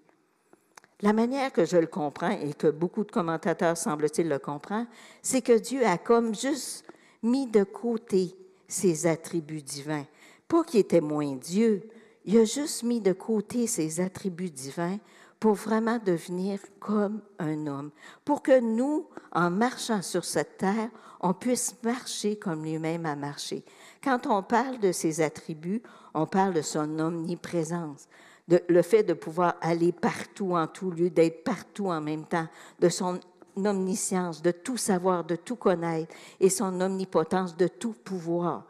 [1.02, 4.88] La manière que je le comprends et que beaucoup de commentateurs semblent-ils le comprendre,
[5.22, 6.84] c'est que Dieu a comme juste
[7.22, 8.34] mis de côté
[8.66, 10.06] ses attributs divins.
[10.48, 11.82] Pas qu'il était moins Dieu,
[12.24, 14.98] il a juste mis de côté ses attributs divins
[15.46, 17.92] pour vraiment devenir comme un homme,
[18.24, 23.64] pour que nous, en marchant sur cette terre, on puisse marcher comme lui-même a marché.
[24.02, 28.08] Quand on parle de ses attributs, on parle de son omniprésence,
[28.48, 32.48] de, le fait de pouvoir aller partout en tout lieu, d'être partout en même temps,
[32.80, 33.20] de son
[33.54, 38.64] omniscience, de tout savoir, de tout connaître, et son omnipotence, de tout pouvoir.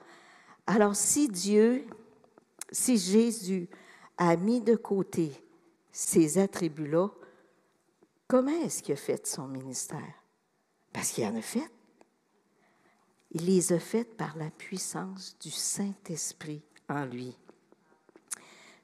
[0.66, 1.86] Alors si Dieu,
[2.70, 3.66] si Jésus
[4.18, 5.32] a mis de côté
[5.98, 7.08] ces attributs-là,
[8.28, 10.22] comment est-ce qu'il a fait son ministère?
[10.92, 11.70] Parce qu'il en a fait.
[13.30, 17.34] Il les a faites par la puissance du Saint-Esprit en lui.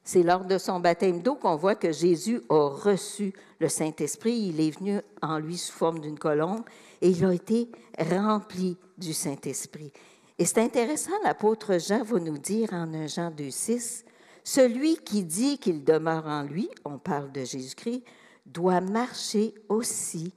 [0.03, 4.47] C'est lors de son baptême d'eau qu'on voit que Jésus a reçu le Saint-Esprit.
[4.47, 6.63] Il est venu en lui sous forme d'une colombe
[6.99, 9.93] et il a été rempli du Saint-Esprit.
[10.39, 14.03] Et c'est intéressant, l'apôtre Jean va nous dire en 1 Jean 2, 6,
[14.43, 18.03] celui qui dit qu'il demeure en lui, on parle de Jésus-Christ,
[18.45, 20.33] doit marcher aussi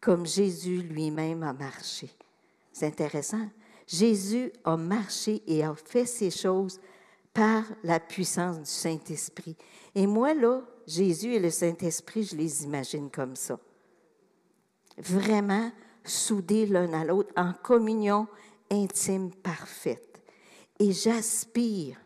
[0.00, 2.10] comme Jésus lui-même a marché.
[2.72, 3.48] C'est intéressant.
[3.86, 6.78] Jésus a marché et a fait ces choses
[7.32, 9.56] par la puissance du Saint-Esprit.
[9.94, 13.58] Et moi, là, Jésus et le Saint-Esprit, je les imagine comme ça.
[14.98, 15.70] Vraiment
[16.04, 18.26] soudés l'un à l'autre, en communion
[18.70, 20.22] intime parfaite.
[20.78, 21.96] Et j'aspire,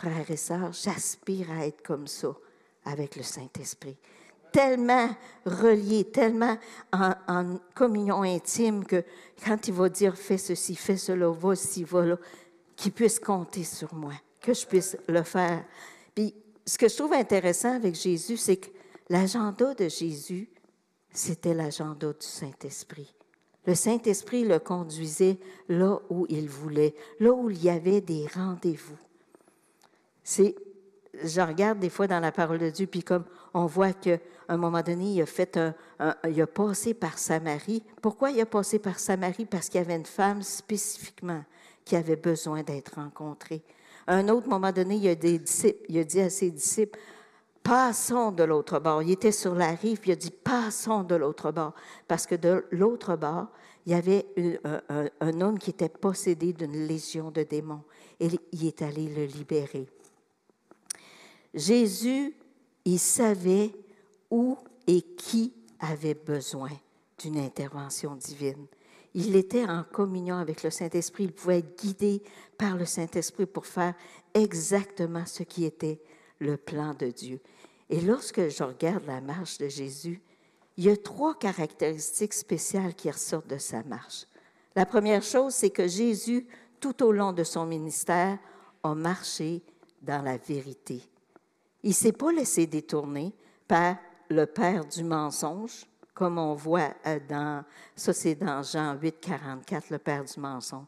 [0.00, 2.34] frères et sœurs, j'aspire à être comme ça
[2.86, 3.98] avec le Saint-Esprit.
[4.50, 5.10] Tellement
[5.44, 6.56] relié, tellement
[6.92, 9.04] en, communion intime que
[9.44, 12.16] quand il va dire fais ceci, fais cela, va-ci, va là,
[12.76, 15.62] qu'il puisse compter sur moi que je puisse le faire.
[16.14, 16.34] Puis,
[16.64, 18.70] ce que je trouve intéressant avec Jésus, c'est que
[19.10, 20.48] l'agenda de Jésus,
[21.12, 23.14] c'était l'agenda du Saint-Esprit.
[23.66, 28.96] Le Saint-Esprit le conduisait là où il voulait, là où il y avait des rendez-vous.
[30.30, 30.54] C'est,
[31.24, 34.56] je regarde des fois dans la parole de Dieu, puis comme on voit qu'à un
[34.56, 35.58] moment donné, il a fait
[36.28, 37.82] il a passé par Samarie.
[38.00, 39.44] Pourquoi il a passé par Samarie?
[39.44, 41.44] Parce qu'il y avait une femme spécifiquement
[41.84, 43.60] qui avait besoin d'être rencontrée.
[44.06, 46.96] À un autre moment donné, il a, des disciples, dit à ses disciples,
[47.64, 49.02] passons de l'autre bord.
[49.02, 51.74] Il était sur la rive, il a dit, passons de l'autre bord.
[52.06, 53.48] Parce que de l'autre bord,
[53.84, 54.28] il y avait
[54.62, 57.82] un, un, homme qui était possédé d'une légion de démons.
[58.20, 59.88] Et il est allé le libérer.
[61.54, 62.34] Jésus,
[62.84, 63.72] il savait
[64.30, 66.70] où et qui avait besoin
[67.18, 68.66] d'une intervention divine.
[69.14, 71.24] Il était en communion avec le Saint-Esprit.
[71.24, 72.22] Il pouvait être guidé
[72.56, 73.94] par le Saint-Esprit pour faire
[74.34, 76.00] exactement ce qui était
[76.38, 77.40] le plan de Dieu.
[77.88, 80.22] Et lorsque je regarde la marche de Jésus,
[80.76, 84.26] il y a trois caractéristiques spéciales qui ressortent de sa marche.
[84.76, 86.46] La première chose, c'est que Jésus,
[86.78, 88.38] tout au long de son ministère,
[88.84, 89.62] a marché
[90.00, 91.02] dans la vérité.
[91.82, 93.32] Il ne s'est pas laissé détourner
[93.66, 93.96] par
[94.28, 97.64] le père du mensonge, comme on voit euh, dans,
[97.96, 100.86] ça c'est dans Jean 8, 44, le père du mensonge.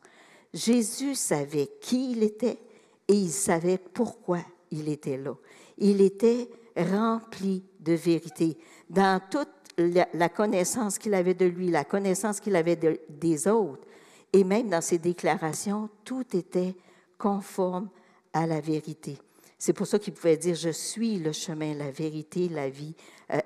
[0.53, 2.59] Jésus savait qui il était
[3.09, 5.35] et il savait pourquoi il était là.
[5.79, 8.57] Il était rempli de vérité.
[8.89, 12.79] Dans toute la, connaissance qu'il avait de lui, la connaissance qu'il avait
[13.09, 13.87] des autres,
[14.33, 16.75] et même dans ses déclarations, tout était
[17.19, 17.89] conforme
[18.33, 19.19] à la vérité.
[19.65, 22.97] C'est pour ça qu'il pouvait dire, je suis le chemin, la vérité, la vie.
[23.33, 23.39] Euh,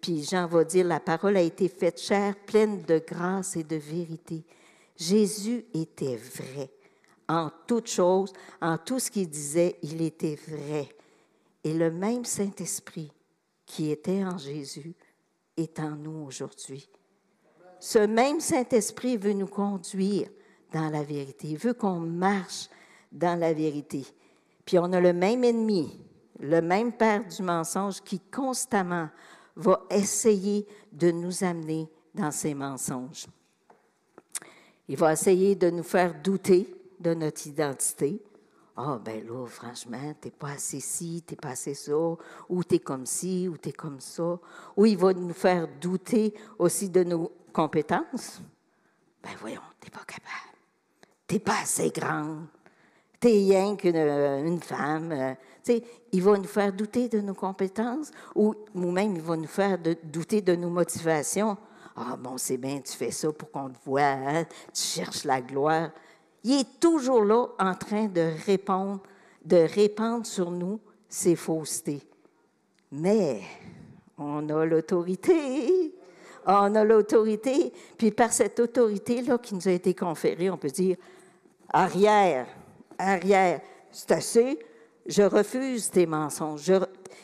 [0.00, 3.76] puis Jean va dire, la parole a été faite chair, pleine de grâce et de
[3.76, 4.42] vérité.
[4.96, 6.72] Jésus était vrai.
[7.28, 10.88] En toutes choses, en tout ce qu'il disait, il était vrai.
[11.62, 13.12] Et le même Saint-Esprit
[13.64, 14.96] qui était en Jésus
[15.56, 16.90] est en nous aujourd'hui.
[17.78, 20.30] Ce même Saint-Esprit veut nous conduire
[20.72, 21.46] dans la vérité.
[21.46, 22.68] Il veut qu'on marche
[23.12, 24.04] dans la vérité.
[24.70, 25.98] Puis on a le même ennemi,
[26.38, 29.08] le même père du mensonge qui constamment
[29.56, 33.26] va essayer de nous amener dans ses mensonges.
[34.86, 38.22] Il va essayer de nous faire douter de notre identité.
[38.76, 42.16] Ah, oh, ben là, franchement, t'es pas assez ci, t'es pas assez ça,
[42.48, 44.38] ou t'es comme ci, ou t'es comme ça.
[44.76, 48.40] Ou il va nous faire douter aussi de nos compétences.
[49.20, 50.56] Ben voyons, t'es pas capable.
[51.26, 52.46] T'es pas assez grande.
[53.20, 55.12] T'es rien qu'une une femme.
[55.12, 59.36] Euh, sais, il va nous faire douter de nos compétences ou, ou même il va
[59.36, 61.56] nous faire douter de nos motivations.
[61.96, 64.44] Ah, bon, c'est bien, tu fais ça pour qu'on te voit, hein?
[64.72, 65.90] tu cherches la gloire.
[66.44, 69.02] Il est toujours là en train de répondre,
[69.44, 72.02] de répandre sur nous ses faussetés.
[72.90, 73.42] Mais
[74.16, 75.94] on a l'autorité.
[76.46, 77.72] On a l'autorité.
[77.98, 80.96] Puis par cette autorité-là qui nous a été conférée, on peut dire
[81.68, 82.46] arrière,
[83.00, 83.60] arrière,
[83.90, 84.58] c'est assez,
[85.06, 86.72] je refuse tes mensonges.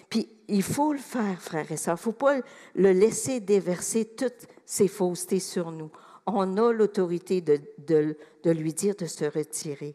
[0.09, 1.97] Puis il faut le faire, frère et sœurs.
[1.97, 2.37] Il ne faut pas
[2.75, 5.91] le laisser déverser toutes ces faussetés sur nous.
[6.27, 9.95] On a l'autorité de, lui dire de se retirer.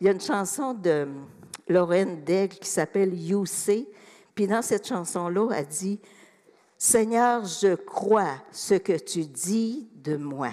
[0.00, 1.08] Il y a une chanson de
[1.68, 3.88] Lorraine Daigle qui s'appelle You Say.
[4.34, 5.98] Puis dans cette chanson-là, elle dit
[6.78, 10.50] Seigneur, je crois ce que tu dis de moi.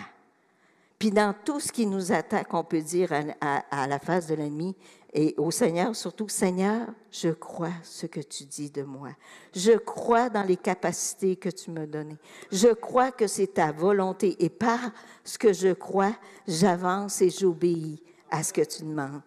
[1.03, 3.11] Puis dans tout ce qui nous attaque, on peut dire
[3.41, 4.73] à, la face de l'ennemi
[5.13, 9.09] et au Seigneur, surtout, Seigneur, je crois ce que tu dis de moi.
[9.53, 12.15] Je crois dans les capacités que tu me données.
[12.53, 14.37] Je crois que c'est ta volonté.
[14.39, 14.79] Et par
[15.25, 16.15] ce que je crois,
[16.47, 19.23] j'avance et j'obéis à ce que tu demandes.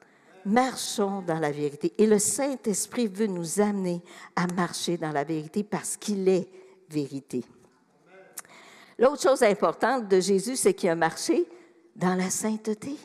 [0.47, 1.93] Marchons dans la vérité.
[1.99, 4.01] Et le Saint-Esprit veut nous amener
[4.35, 6.49] à marcher dans la vérité parce qu'il est
[6.89, 7.45] vérité.
[8.99, 11.47] L'autre chose importante de Jésus, c'est qu'il a marché
[11.97, 12.97] dans la sainteté.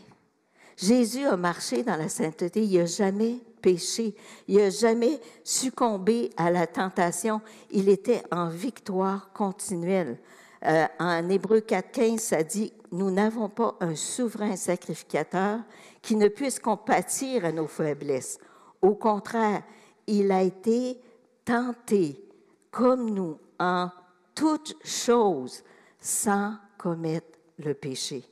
[0.77, 4.15] Jésus a marché dans la sainteté, il n'a jamais péché,
[4.47, 10.17] il n'a jamais succombé à la tentation, il était en victoire continuelle.
[10.65, 15.59] Euh, en Hébreu 4.15, ça dit, nous n'avons pas un souverain sacrificateur
[16.01, 18.37] qui ne puisse compatir à nos faiblesses.
[18.81, 19.63] Au contraire,
[20.07, 20.99] il a été
[21.45, 22.23] tenté
[22.69, 23.89] comme nous en
[24.35, 25.63] toutes choses
[25.99, 28.30] sans commettre le péché.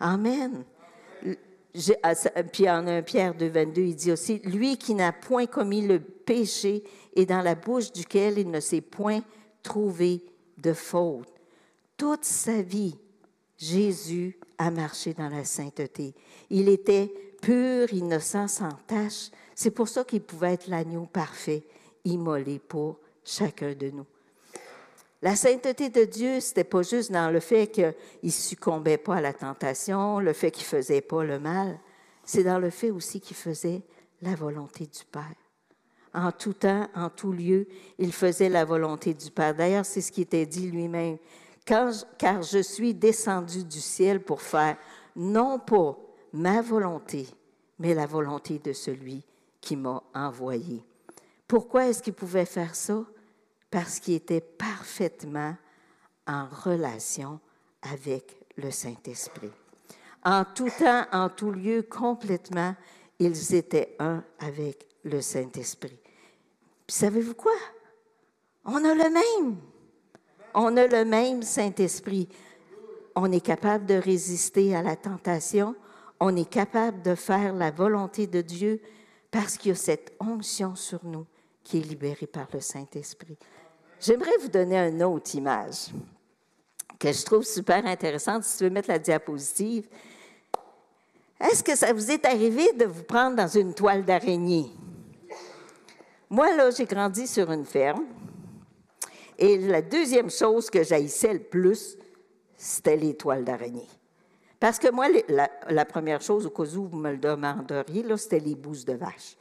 [0.00, 0.64] Amen.
[2.02, 2.14] Ah,
[2.52, 6.00] puis en 1 Pierre 2, 22, il dit aussi, lui qui n'a point commis le
[6.00, 6.82] péché
[7.14, 9.20] et dans la bouche duquel il ne s'est point
[9.62, 10.24] trouvé
[10.56, 11.28] de faute.
[11.96, 12.96] Toute sa vie,
[13.56, 16.14] Jésus a marché dans la sainteté.
[16.50, 19.30] Il était pur, innocent, sans tache.
[19.54, 21.64] C'est pour ça qu'il pouvait être l'agneau parfait,
[22.04, 24.06] immolé pour chacun de nous.
[25.20, 29.32] La sainteté de Dieu, c'était pas juste dans le fait qu'il succombait pas à la
[29.32, 31.78] tentation, le fait qu'il faisait pas le mal,
[32.24, 33.82] c'est dans le fait aussi qu'il faisait
[34.22, 35.34] la volonté du Père.
[36.14, 37.66] En tout temps, en tout lieu,
[37.98, 39.54] il faisait la volonté du Père.
[39.54, 41.18] D'ailleurs, c'est ce qui était dit lui-même.
[41.64, 41.92] Car
[42.42, 44.76] je suis descendu du ciel pour faire
[45.16, 45.98] non pas
[46.32, 47.26] ma volonté,
[47.78, 49.22] mais la volonté de celui
[49.60, 50.82] qui m'a envoyé.
[51.46, 53.04] Pourquoi est-ce qu'il pouvait faire ça?
[53.70, 55.56] Parce qu'il était parfaitement
[56.26, 57.40] en relation
[57.82, 59.50] avec le Saint-Esprit.
[60.24, 62.74] En tout temps, en tout lieu, complètement,
[63.18, 65.98] ils étaient un avec le Saint-Esprit.
[66.88, 67.54] Savez-vous quoi?
[68.64, 69.56] On a le même.
[70.54, 72.28] On a le même Saint-Esprit.
[73.14, 75.74] On est capable de résister à la tentation.
[76.20, 78.80] On est capable de faire la volonté de Dieu
[79.30, 81.26] parce qu'il y a cette onction sur nous
[81.68, 83.36] qui est libérée par le Saint-Esprit.
[84.00, 85.88] J'aimerais vous donner une autre image
[86.98, 88.42] que je trouve super intéressante.
[88.44, 89.86] Si tu veux mettre la diapositive.
[91.38, 94.70] Est-ce que ça vous est arrivé de vous prendre dans une toile d'araignée?
[96.30, 98.06] Moi, là, j'ai grandi sur une ferme.
[99.38, 101.98] Et la deuxième chose que j'haïssais le plus,
[102.56, 103.88] c'était les toiles d'araignée.
[104.58, 105.06] Parce que moi,
[105.68, 109.36] la, première chose, au cas où vous me le demanderiez, c'était les bouses de vache.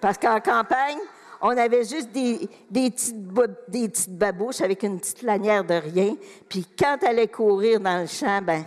[0.00, 0.98] Parce qu'en campagne,
[1.40, 6.16] on avait juste des, petites, babouches avec une petite lanière de rien.
[6.48, 8.64] Puis quand elle allait courir dans le champ, ben,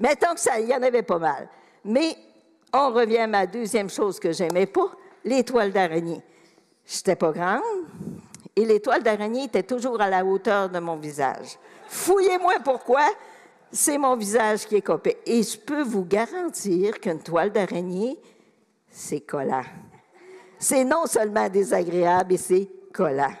[0.00, 1.48] mettons que ça, il y en avait pas mal.
[1.84, 2.16] Mais
[2.72, 4.90] on revient à ma deuxième chose que j'aimais pas,
[5.24, 6.22] les toiles d'araignée.
[6.86, 7.62] J'étais pas grande
[8.54, 11.58] et les toiles d'araignée étaient toujours à la hauteur de mon visage.
[11.88, 13.06] Fouillez-moi pourquoi,
[13.70, 15.18] c'est mon visage qui est copé.
[15.26, 18.18] Et je peux vous garantir qu'une toile d'araignée,
[18.90, 19.64] c'est collant
[20.58, 23.34] c'est non seulement désagréable, et c'est collant.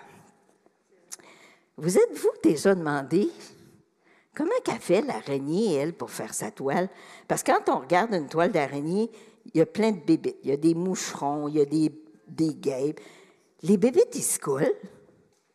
[1.76, 3.30] Vous êtes-vous déjà demandé
[4.34, 6.88] comment qu'a fait l'araignée, elle, pour faire sa toile?
[7.28, 9.10] Parce que quand on regarde une toile d'araignée,
[9.52, 10.36] il y a plein de bébés.
[10.42, 11.92] Il y a des moucherons, il y a des,
[12.28, 13.00] des guêpes.
[13.62, 14.74] Les bébés, ils se collent.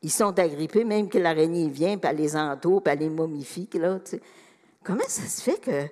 [0.04, 3.70] Ils sont agrippés, même que l'araignée vient, puis elle les entoure, puis elle les momifie.
[3.74, 4.00] Là,
[4.84, 5.88] Comment ça se fait que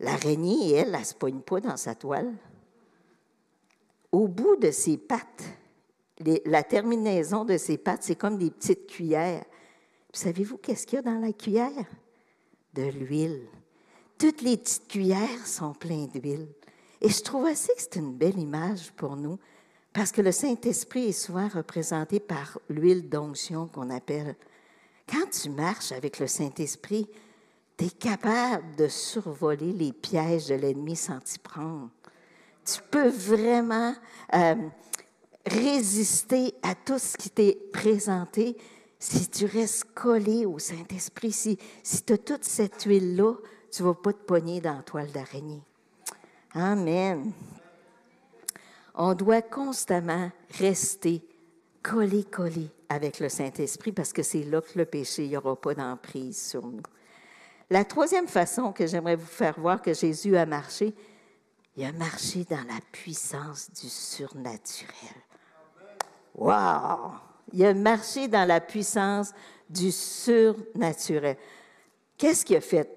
[0.00, 2.30] l'araignée, elle, elle ne se pogne pas dans sa toile?
[4.14, 5.42] Au bout de ses pattes,
[6.46, 9.44] la terminaison de ses pattes, c'est comme des petites cuillères.
[10.12, 11.84] Savez-vous qu'est-ce qu'il y a dans la cuillère?
[12.74, 13.48] De l'huile.
[14.16, 16.46] Toutes les petites cuillères sont pleines d'huile.
[17.00, 19.40] Et je trouve aussi que c'est une belle image pour nous,
[19.92, 24.36] parce que le Saint-Esprit est souvent représenté par l'huile d'onction qu'on appelle.
[25.08, 27.08] Quand tu marches avec le Saint-Esprit,
[27.76, 31.90] tu es capable de survoler les pièges de l'ennemi sans t'y prendre.
[32.64, 33.94] Tu peux vraiment
[34.34, 34.54] euh,
[35.46, 38.56] résister à tout ce qui t'est présenté
[38.98, 41.32] si tu restes collé au Saint-Esprit.
[41.32, 43.34] Si, si tu as toute cette huile-là,
[43.70, 45.62] tu ne vas pas te pogner dans la toile d'araignée.
[46.54, 47.32] Amen.
[48.94, 51.22] On doit constamment rester
[51.82, 55.74] collé, collé avec le Saint-Esprit parce que c'est là que le péché n'y aura pas
[55.74, 56.82] d'emprise sur nous.
[57.70, 60.94] La troisième façon que j'aimerais vous faire voir que Jésus a marché,
[61.76, 64.94] il a marché dans la puissance du surnaturel.
[66.34, 67.12] Wow!
[67.52, 69.32] Il a marché dans la puissance
[69.68, 71.36] du surnaturel.
[72.16, 72.88] Qu'est-ce qu'il a fait?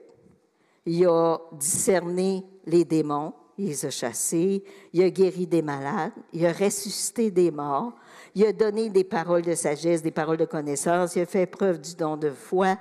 [0.85, 4.63] Il a discerné les démons, il les a chassés,
[4.93, 7.93] il a guéri des malades, il a ressuscité des morts,
[8.35, 11.81] il a donné des paroles de sagesse, des paroles de connaissance, il a fait preuve
[11.81, 12.77] du don de foi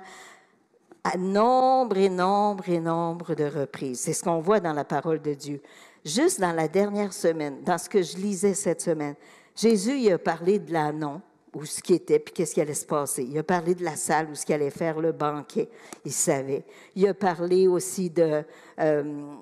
[1.03, 4.01] à nombre et nombre et nombre de reprises.
[4.01, 5.61] C'est ce qu'on voit dans la parole de Dieu.
[6.07, 9.15] Juste dans la dernière semaine, dans ce que je lisais cette semaine,
[9.53, 11.21] Jésus il a parlé de l'annon,
[11.53, 13.23] où ce qui était, puis qu'est-ce qui allait se passer.
[13.29, 15.67] Il a parlé de la salle où ce qui allait faire le banquet,
[16.05, 16.63] il savait.
[16.95, 18.43] Il a parlé aussi de,
[18.79, 19.35] euh,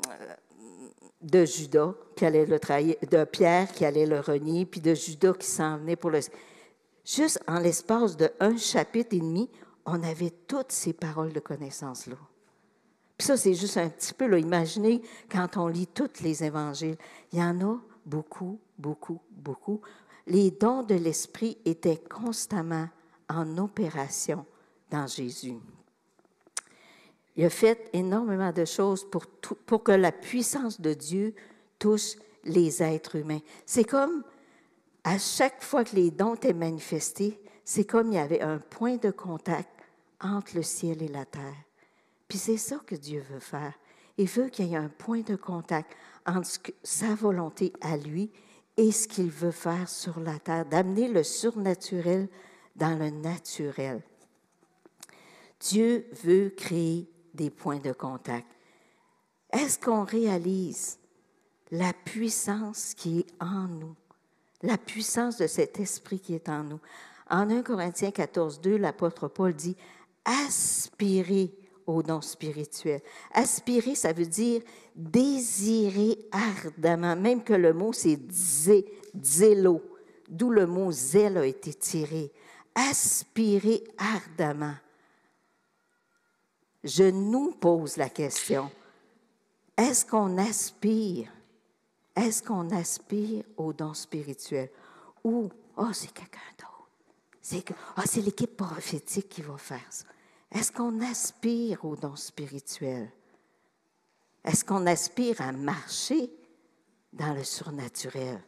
[1.22, 5.34] de Judas qui allait le trahir, de Pierre qui allait le renier, puis de Judas
[5.34, 6.20] qui s'en venait pour le...
[7.04, 9.52] Juste en l'espace de un chapitre et demi,
[9.86, 12.18] on avait toutes ces paroles de connaissance-là.
[13.18, 16.98] Puis ça, c'est juste un petit peu, là, imaginez quand on lit tous les évangiles.
[17.32, 19.82] Il y en a beaucoup, beaucoup, beaucoup.
[20.28, 22.90] Les dons de l'Esprit étaient constamment
[23.30, 24.46] en opération
[24.90, 25.56] dans Jésus.
[27.38, 29.26] Il a fait énormément de choses pour,
[29.66, 31.34] pour que la puissance de Dieu
[31.80, 33.42] touche les êtres humains.
[33.66, 34.24] C'est comme,
[35.04, 38.98] à chaque fois que les dons étaient manifestés, c'est comme il y avait un point
[38.98, 39.70] de contact
[40.22, 41.65] entre le ciel et la terre.
[42.28, 43.74] Puis c'est ça que Dieu veut faire.
[44.18, 46.50] Il veut qu'il y ait un point de contact entre
[46.84, 48.32] sa volonté à lui
[48.78, 52.28] et ce qu'il veut faire sur la terre, d'amener le surnaturel
[52.76, 54.02] dans le naturel.
[55.60, 58.48] Dieu veut créer des points de contact.
[59.52, 61.00] Est-ce qu'on réalise
[61.72, 63.96] la puissance qui est en nous,
[64.62, 66.80] la puissance de cet esprit qui est en nous?
[67.30, 69.78] En 1 Corinthiens 14, 2, l'apôtre Paul dit
[70.26, 71.56] aspirer
[71.88, 73.02] au don spirituel.
[73.34, 74.62] Aspirer, ça veut dire
[74.96, 78.20] désirer ardemment, même que le mot c'est
[79.22, 79.82] zélo,
[80.30, 82.32] d'où le mot zèle a été tiré.
[82.76, 84.76] Aspirer ardemment
[86.86, 88.72] je nous pose la question,
[89.76, 91.30] est-ce qu'on aspire,
[92.16, 94.70] est-ce qu'on aspire au don spirituel?
[95.24, 96.90] Ou, oh, c'est quelqu'un d'autre.
[97.42, 97.66] C'est
[97.98, 100.06] oh, c'est l'équipe prophétique qui va faire ça.
[100.56, 103.12] Est-ce qu'on aspire au don spirituel?
[104.46, 106.32] Est-ce qu'on aspire à marcher
[107.12, 108.42] dans le surnaturel?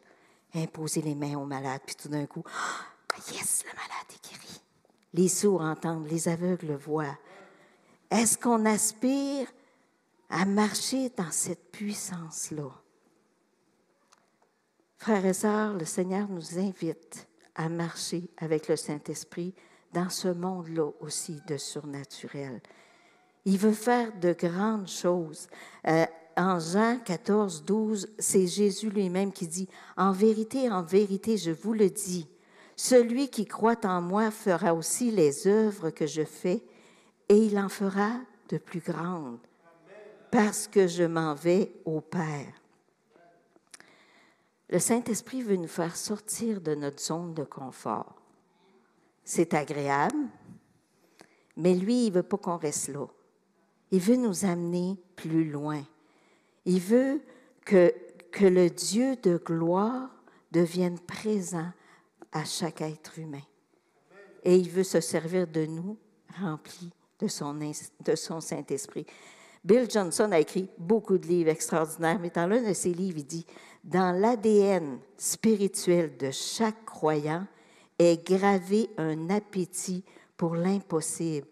[0.55, 4.61] Imposer les mains aux malades, puis tout d'un coup, oh, yes, le malade est guéri.
[5.13, 7.17] Les sourds entendent, les aveugles voient,
[8.09, 9.47] est-ce qu'on aspire
[10.29, 12.71] à marcher dans cette puissance-là?
[14.97, 19.53] Frères et sœurs, le Seigneur nous invite à marcher avec le Saint-Esprit
[19.93, 22.61] dans ce monde-là aussi de surnaturel.
[23.45, 25.47] Il veut faire de grandes choses.
[25.87, 31.51] Euh, en Jean 14, 12, c'est Jésus lui-même qui dit, En vérité, en vérité, je
[31.51, 32.27] vous le dis,
[32.75, 36.63] celui qui croit en moi fera aussi les œuvres que je fais
[37.27, 38.11] et il en fera
[38.49, 39.39] de plus grandes,
[40.31, 42.53] parce que je m'en vais au Père.
[44.69, 48.15] Le Saint-Esprit veut nous faire sortir de notre zone de confort.
[49.29, 50.29] C'est agréable,
[51.57, 53.07] mais lui, il ne veut pas qu'on reste là.
[53.91, 55.83] Il veut nous amener plus loin.
[56.63, 57.19] Il veut
[57.65, 57.93] que,
[58.31, 60.09] que le Dieu de gloire
[60.53, 61.69] devienne présent
[62.31, 63.41] à chaque être humain.
[64.45, 65.97] Et il veut se servir de nous
[66.39, 69.05] remplis de son, de son Saint-Esprit.
[69.61, 73.27] Bill Johnson a écrit beaucoup de livres extraordinaires, mais dans l'un de ses livres, il
[73.27, 73.45] dit,
[73.83, 77.45] dans l'ADN spirituel de chaque croyant
[77.99, 80.03] est gravé un appétit
[80.35, 81.47] pour l'impossible,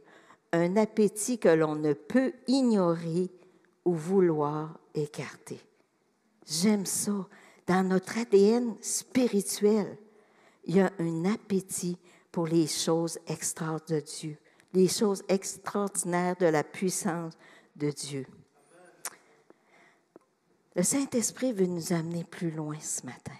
[0.51, 3.29] un appétit que l'on ne peut ignorer
[3.83, 5.59] ou vouloir écarter.
[6.45, 7.27] J'aime ça.
[7.67, 9.97] Dans notre ADN spirituel,
[10.65, 11.97] il y a un appétit
[12.31, 14.37] pour les choses extraordinaires de Dieu,
[14.73, 17.33] les choses extraordinaires de la puissance
[17.75, 18.27] de Dieu.
[20.75, 23.31] Le Saint-Esprit veut nous amener plus loin ce matin.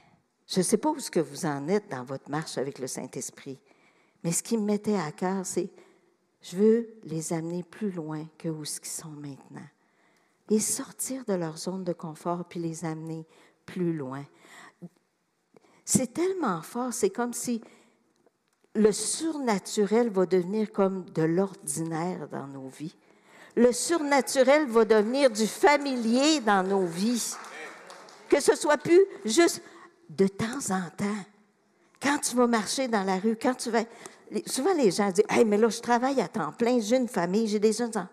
[0.48, 2.88] Je ne sais pas où ce que vous en êtes dans votre marche avec le
[2.88, 3.60] Saint-Esprit,
[4.24, 5.70] mais ce qui me mettait à cœur, c'est
[6.42, 9.66] je veux les amener plus loin que où ce qu'ils sont maintenant.
[10.52, 13.26] Et sortir de leur zone de confort puis les amener
[13.66, 14.24] plus loin.
[15.84, 17.62] C'est tellement fort, c'est comme si
[18.76, 22.96] le surnaturel va devenir comme de l'ordinaire dans nos vies.
[23.56, 27.34] Le surnaturel va devenir du familier dans nos vies.
[28.30, 29.64] Que ce soit plus juste
[30.10, 31.24] de temps en temps.
[32.02, 33.84] Quand tu vas marcher dans la rue, quand tu vas.
[34.46, 37.48] Souvent, les gens disent Hey, mais là, je travaille à temps plein, j'ai une famille,
[37.48, 38.08] j'ai des jeunes enfants.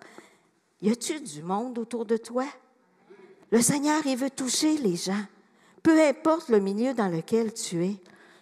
[0.81, 2.45] Y a-tu du monde autour de toi?
[3.51, 5.23] Le Seigneur, il veut toucher les gens.
[5.83, 7.97] Peu importe le milieu dans lequel tu es.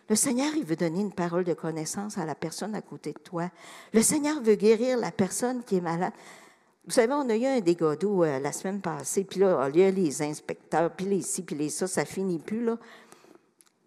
[0.08, 3.18] Le Seigneur, il veut donner une parole de connaissance à la personne à côté de
[3.18, 3.50] toi.
[3.92, 6.12] Le Seigneur veut guérir la personne qui est malade.
[6.86, 9.78] Vous savez, on a eu un dégât d'eau euh, la semaine passée, puis là, il
[9.78, 12.78] y a les inspecteurs, puis les ci, puis les ça, ça finit plus, là.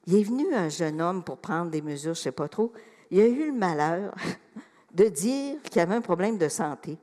[0.08, 2.74] Il est venu un jeune homme pour prendre des mesures, je ne sais pas trop.
[3.10, 4.14] Il a eu le malheur
[4.94, 6.98] de dire qu'il avait un problème de santé.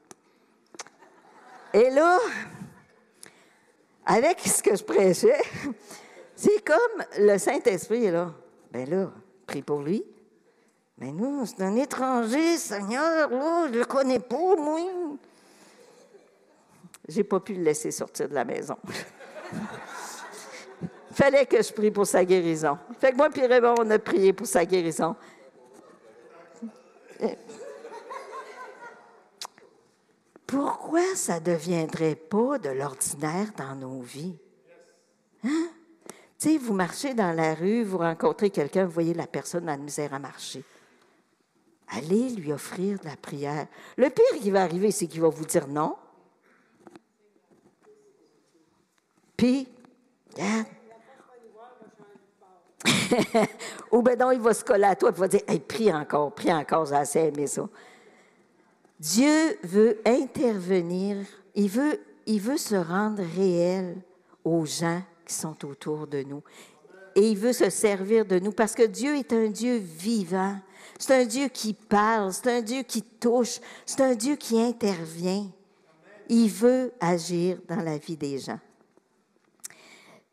[1.73, 2.19] Et là,
[4.05, 5.41] avec ce que je prêchais,
[6.35, 8.35] c'est comme le Saint-Esprit est là.
[8.73, 9.11] Ben là,
[9.47, 10.05] prie pour lui.
[10.99, 13.31] Mais ben nous, c'est un étranger, Seigneur.
[13.33, 14.81] Oh, je ne le connais pas, moi.
[17.09, 18.77] J'ai pas pu le laisser sortir de la maison.
[21.13, 22.79] Fallait que je prie pour sa guérison.
[22.99, 25.17] Fait que moi, puis Raymond, on a prié pour sa guérison.
[30.47, 34.37] Pourquoi ça ne deviendrait pas de l'ordinaire dans nos vies?
[35.45, 35.69] Hein?
[36.39, 39.73] Tu sais, vous marchez dans la rue, vous rencontrez quelqu'un, vous voyez la personne dans
[39.73, 40.65] la misère à marcher.
[41.89, 43.67] Allez lui offrir de la prière.
[43.97, 45.97] Le pire qui va arriver, c'est qu'il va vous dire non.
[49.37, 49.69] Puis,
[50.33, 50.67] regarde.
[53.93, 56.33] Ou ben non, il va se coller à toi et va dire hey, prie encore,
[56.35, 57.69] prie encore, j'ai assez aimé ça.
[58.99, 61.17] Dieu veut intervenir,
[61.55, 63.97] il veut, il veut se rendre réel
[64.45, 66.43] aux gens qui sont autour de nous.
[67.15, 70.57] Et il veut se servir de nous parce que Dieu est un Dieu vivant.
[70.99, 75.47] C'est un Dieu qui parle, c'est un Dieu qui touche, c'est un Dieu qui intervient.
[76.29, 78.61] Il veut agir dans la vie des gens.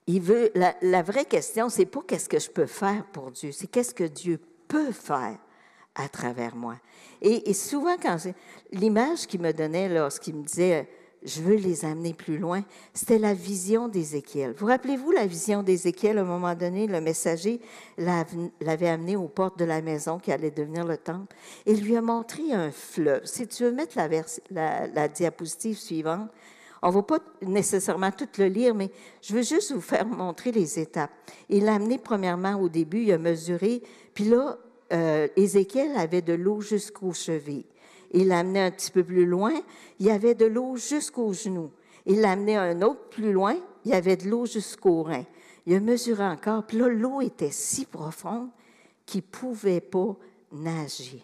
[0.08, 3.68] Il veut, la, vraie question, c'est pas qu'est-ce que je peux faire pour Dieu, c'est
[3.68, 5.38] qu'est-ce que Dieu peut faire
[5.96, 6.76] à travers moi?
[7.22, 8.18] Et, souvent, quand
[8.72, 10.88] l'image qu'il me donnait lorsqu'il me disait
[11.24, 14.54] je veux les amener plus loin, c'était la vision d'Ézéchiel.
[14.58, 17.60] Vous rappelez-vous la vision d'Ézéchiel, à un moment donné, le messager
[17.98, 21.36] l'avait amené aux portes de la maison qui allait devenir le temple
[21.66, 23.26] et lui a montré un fleuve.
[23.26, 23.98] Si tu veux mettre
[24.52, 26.30] la, la diapositive suivante,
[26.82, 30.52] on ne va pas nécessairement tout le lire, mais je veux juste vous faire montrer
[30.52, 31.12] les étapes.
[31.50, 33.82] Il l'a amené premièrement au début, il a mesuré,
[34.14, 34.58] puis là,
[34.94, 37.66] euh, Ézéchiel avait de l'eau jusqu'aux chevilles.
[38.12, 39.54] Il l'a amené un petit peu plus loin,
[40.00, 41.72] il y avait de l'eau jusqu'aux genoux.
[42.06, 45.26] Il l'a amené un autre plus loin, il y avait de l'eau jusqu'aux reins.
[45.66, 48.50] Il a mesuré encore, puis là, l'eau était si profonde
[49.06, 50.16] qu'il ne pouvait pas
[50.54, 51.24] nager.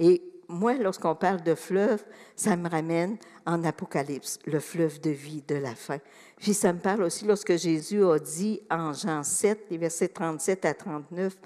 [0.00, 2.04] Et moi, lorsqu'on parle de fleuve,
[2.36, 5.98] ça me ramène en Apocalypse, le fleuve de vie de la fin.
[6.36, 10.64] Puis ça me parle aussi lorsque Jésus a dit en Jean 7, les versets 37
[10.64, 11.36] à 39,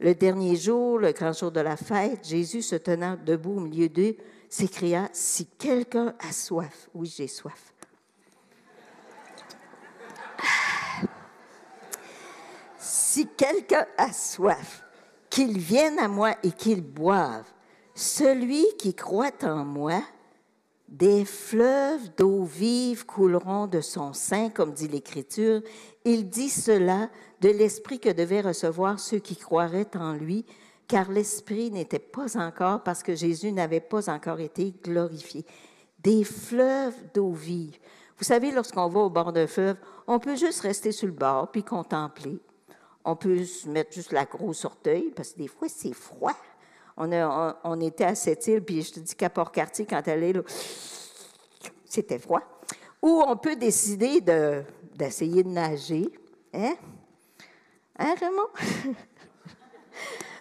[0.00, 3.88] le dernier jour, le grand jour de la fête, Jésus se tenant debout au milieu
[3.88, 4.16] d'eux,
[4.48, 7.72] s'écria, Si quelqu'un a soif, oui j'ai soif.
[12.78, 14.82] Si quelqu'un a soif,
[15.30, 17.44] qu'il vienne à moi et qu'il boive.
[17.94, 20.02] Celui qui croit en moi,
[20.88, 25.62] des fleuves d'eau vive couleront de son sein, comme dit l'Écriture.
[26.04, 27.08] Il dit cela
[27.40, 30.44] de l'Esprit que devaient recevoir ceux qui croiraient en lui,
[30.88, 35.46] car l'Esprit n'était pas encore, parce que Jésus n'avait pas encore été glorifié.
[36.00, 37.78] Des fleuves d'eau vive.
[38.18, 39.76] Vous savez, lorsqu'on va au bord d'un fleuve,
[40.06, 42.40] on peut juste rester sur le bord puis contempler.
[43.04, 46.36] On peut se mettre juste la grosse orteil, parce que des fois, c'est froid.
[46.96, 50.42] On, était à cette île, puis je te dis qu'à Port-Cartier, quand elle est là,
[51.84, 52.42] c'était froid.
[53.02, 56.08] Ou on peut décider d'essayer de, nager.
[56.52, 56.74] Hein?
[57.98, 58.94] Hein, Raymond?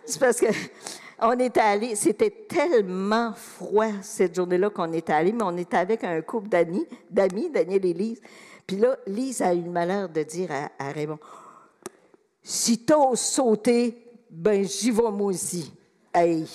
[0.06, 0.48] C'est parce que
[1.20, 6.04] on est allé, c'était tellement froid cette journée-là qu'on est allé, mais on était avec
[6.04, 8.22] un couple d'amis, d'amis, Daniel et Lise.
[8.68, 11.20] Puis là, Lise a eu le malheur de dire à, Raymond,
[12.42, 13.98] si t'oses sauter,
[14.30, 15.72] ben j'y vais moi aussi.
[16.14, 16.46] Hey,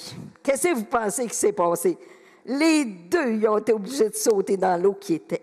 [0.43, 1.99] qu'est-ce que vous pensez qui s'est passé?
[2.47, 5.43] Les deux, ils ont été obligés de sauter dans l'eau qui était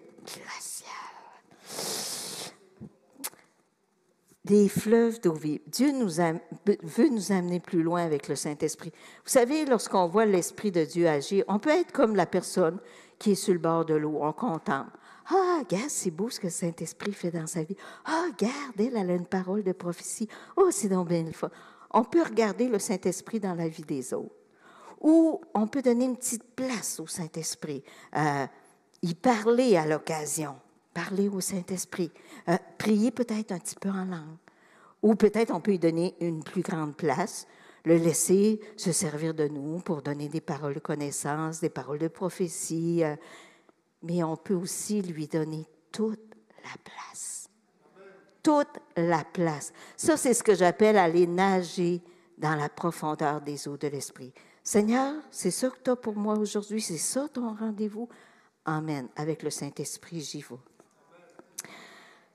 [4.45, 5.61] des fleuves d'eau vive.
[5.68, 8.91] Dieu nous veut nous amener plus loin avec le Saint-Esprit.
[9.24, 12.80] Vous savez, lorsqu'on voit l'Esprit de Dieu agir, on peut être comme la personne
[13.18, 14.91] qui est sur le bord de l'eau, on contemple.
[15.28, 17.76] Ah, regarde, c'est beau ce que le Saint-Esprit fait dans sa vie.
[18.05, 20.30] Ah, regarde, elle, a une parole de prophétie.
[20.55, 21.49] Oh, c'est donc bien le fun.
[21.95, 24.35] On peut regarder le Saint-Esprit dans la vie des autres.
[25.01, 27.83] Ou on peut donner une petite place au Saint-Esprit,
[28.15, 28.45] euh,
[29.01, 30.55] y parler à l'occasion
[30.95, 32.09] parler au Saint-Esprit,
[32.47, 34.37] euh, prier peut-être un petit peu en langue.
[35.03, 37.45] Ou peut-être on peut lui donner une plus grande place,
[37.83, 42.07] le laisser se servir de nous pour donner des paroles de connaissance, des paroles de
[42.07, 43.03] prophétie.
[43.03, 43.15] Euh,
[44.01, 47.34] mais on peut aussi lui donner toute la place.
[48.45, 49.73] Toute la place.
[49.97, 51.99] Ça, c'est ce que j'appelle aller nager
[52.37, 54.31] dans la profondeur des eaux de l'Esprit.
[54.63, 58.07] Seigneur, c'est ça que tu as pour moi aujourd'hui, c'est ça ton rendez-vous?
[58.63, 59.07] Amen.
[59.15, 60.59] Avec le Saint-Esprit, j'y vais.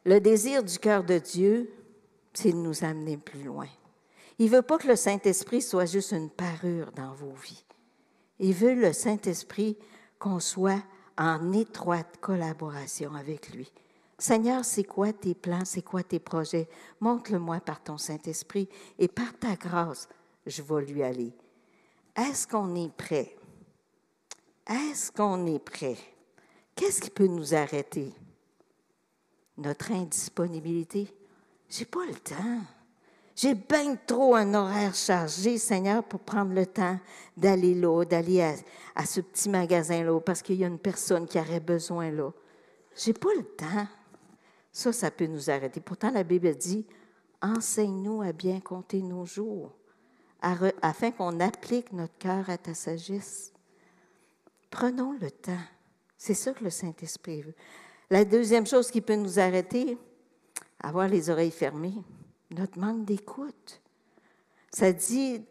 [0.05, 1.71] Le désir du cœur de Dieu,
[2.33, 3.69] c'est de nous amener plus loin.
[4.41, 7.65] Il ne veut pas que le Saint-Esprit soit juste une parure dans vos vies.
[8.41, 9.79] Il veut le Saint-Esprit
[10.19, 10.83] qu'on soit
[11.17, 13.71] en étroite collaboration avec lui.
[14.21, 16.69] Seigneur, c'est quoi tes plans, c'est quoi tes projets?
[17.01, 18.69] Montre-le-moi par ton Saint-Esprit
[18.99, 20.09] et par ta grâce,
[20.47, 21.33] je vais lui aller.
[22.15, 23.37] Est-ce qu'on est prêt?
[24.69, 25.97] Est-ce qu'on est prêt?
[26.77, 28.15] Qu'est-ce qui peut nous arrêter?
[29.61, 31.09] notre indisponibilité.
[31.69, 32.61] J'ai pas le temps.
[33.37, 36.99] J'ai bien trop un horaire chargé, Seigneur, pour prendre le temps
[37.37, 38.43] d'aller là, d'aller
[38.95, 42.31] à, ce petit magasin-là, parce qu'il y a une personne qui aurait besoin là.
[42.97, 43.87] J'ai pas le temps.
[44.73, 45.81] Ça, ça peut nous arrêter.
[45.81, 46.87] Pourtant, la Bible dit,
[47.43, 49.73] enseigne-nous à bien compter nos jours,
[50.43, 53.53] afin qu'on applique notre cœur à ta sagesse.
[54.71, 55.53] Prenons le temps.
[56.17, 57.55] C'est ça que le Saint-Esprit veut.
[58.11, 59.99] La deuxième chose qui peut nous arrêter,
[60.81, 62.03] avoir les oreilles fermées,
[62.51, 63.81] notre manque d'écoute.
[64.73, 65.43] Ça dit,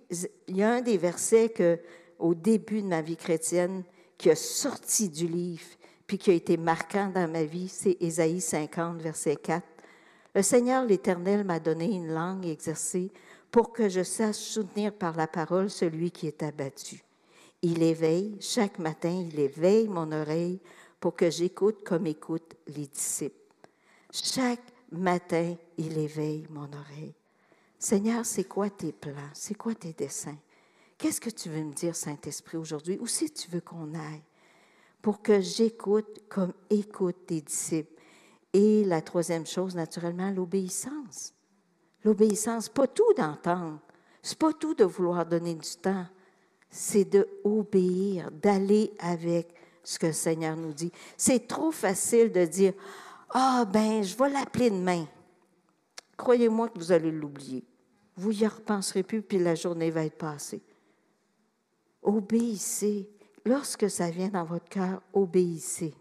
[0.47, 1.79] il y a un des versets que,
[2.19, 3.83] au début de ma vie chrétienne,
[4.17, 5.65] qui a sorti du livre,
[6.09, 9.63] puis qui a été marquant dans ma vie, c'est Ésaïe 50, verset 4.
[10.33, 13.11] Le Seigneur l'Éternel m'a donné une langue exercée
[13.51, 17.03] pour que je sache soutenir par la parole celui qui est abattu.
[17.61, 20.59] Il éveille, chaque matin, il éveille mon oreille
[20.99, 23.35] pour que j'écoute comme écoutent les disciples.
[24.11, 27.13] Chaque matin, il éveille mon oreille.
[27.77, 29.29] Seigneur, c'est quoi tes plans?
[29.35, 30.39] C'est quoi tes desseins?
[30.97, 32.97] Qu'est-ce que tu veux me dire, Saint-Esprit, aujourd'hui?
[32.99, 34.23] Où si tu veux qu'on aille?
[35.01, 37.93] Pour que j'écoute comme écoutent tes disciples.
[38.53, 41.33] Et la troisième chose, naturellement, l'obéissance.
[42.03, 43.79] L'obéissance, pas tout d'entendre.
[44.21, 46.05] C'est pas tout de vouloir donner du temps.
[46.69, 50.91] C'est de obéir, d'aller avec ce que le Seigneur nous dit.
[51.17, 52.73] C'est trop facile de dire
[53.29, 55.07] Ah, ben, je vais l'appeler demain.
[56.17, 57.63] Croyez-moi que vous allez l'oublier.
[58.15, 60.61] Vous y repenserez plus, puis la journée va être passée.
[62.01, 63.09] Obéissez.
[63.49, 65.95] Lorsque ça vient dans votre cœur, obéissez.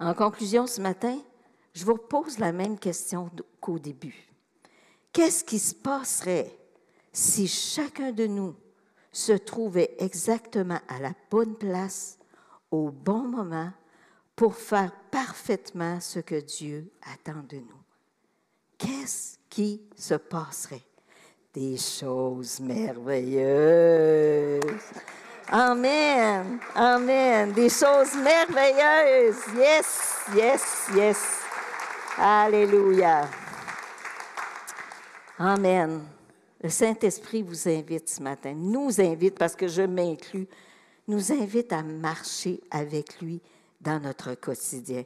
[0.00, 1.16] En conclusion, ce matin,
[1.74, 3.30] je vous pose la même question
[3.60, 4.28] qu'au début.
[5.12, 6.58] Qu'est-ce qui se passerait
[7.12, 8.56] si chacun de nous
[9.12, 12.18] se trouvait exactement à la bonne place
[12.72, 13.70] au bon moment
[14.34, 17.80] pour faire parfaitement ce que Dieu attend de nous?
[18.76, 20.82] Qu'est-ce qui se passerait?
[21.54, 23.42] Des choses merveilleuses.
[25.50, 26.60] Amen.
[26.74, 27.52] Amen.
[27.52, 29.42] Des choses merveilleuses.
[29.56, 31.18] Yes, yes, yes.
[32.18, 33.28] Alléluia.
[35.38, 36.02] Amen.
[36.62, 40.46] Le Saint-Esprit vous invite ce matin, nous invite parce que je m'inclus
[41.08, 43.40] nous invite à marcher avec lui
[43.80, 45.04] dans notre quotidien.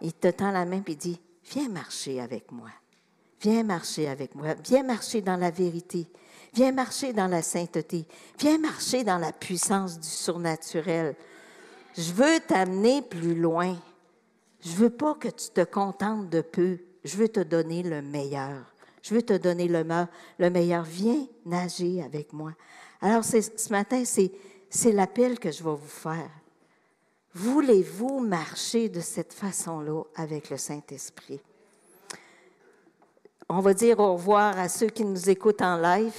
[0.00, 2.70] Il te tend la main et dit, viens marcher avec moi.
[3.40, 4.54] Viens marcher avec moi.
[4.64, 6.06] Viens marcher dans la vérité.
[6.56, 8.06] Viens marcher dans la sainteté.
[8.38, 11.14] Viens marcher dans la puissance du surnaturel.
[11.94, 13.76] Je veux t'amener plus loin.
[14.62, 16.78] Je veux pas que tu te contentes de peu.
[17.04, 18.64] Je veux te donner le meilleur.
[19.02, 19.84] Je veux te donner le,
[20.38, 20.82] le meilleur.
[20.82, 22.52] Viens nager avec moi.
[23.02, 26.30] Alors, ce matin, c'est l'appel que je vais vous faire.
[27.34, 31.42] Voulez-vous marcher de cette façon-là avec le Saint-Esprit?
[33.46, 36.14] On va dire au revoir à ceux qui nous écoutent en live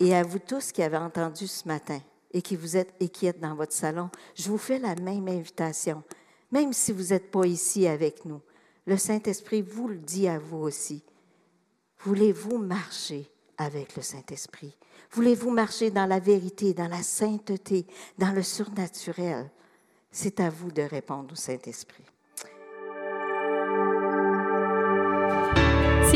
[0.00, 2.00] et à vous tous qui avez entendu ce matin
[2.32, 4.10] et qui vous êtes et qui êtes dans votre salon.
[4.34, 6.02] Je vous fais la même invitation,
[6.50, 8.40] même si vous n'êtes pas ici avec nous.
[8.86, 11.02] Le Saint-Esprit vous le dit à vous aussi.
[12.00, 14.76] Voulez-vous marcher avec le Saint-Esprit?
[15.12, 17.86] Voulez-vous marcher dans la vérité, dans la sainteté,
[18.18, 19.50] dans le surnaturel?
[20.10, 22.04] C'est à vous de répondre au Saint-Esprit.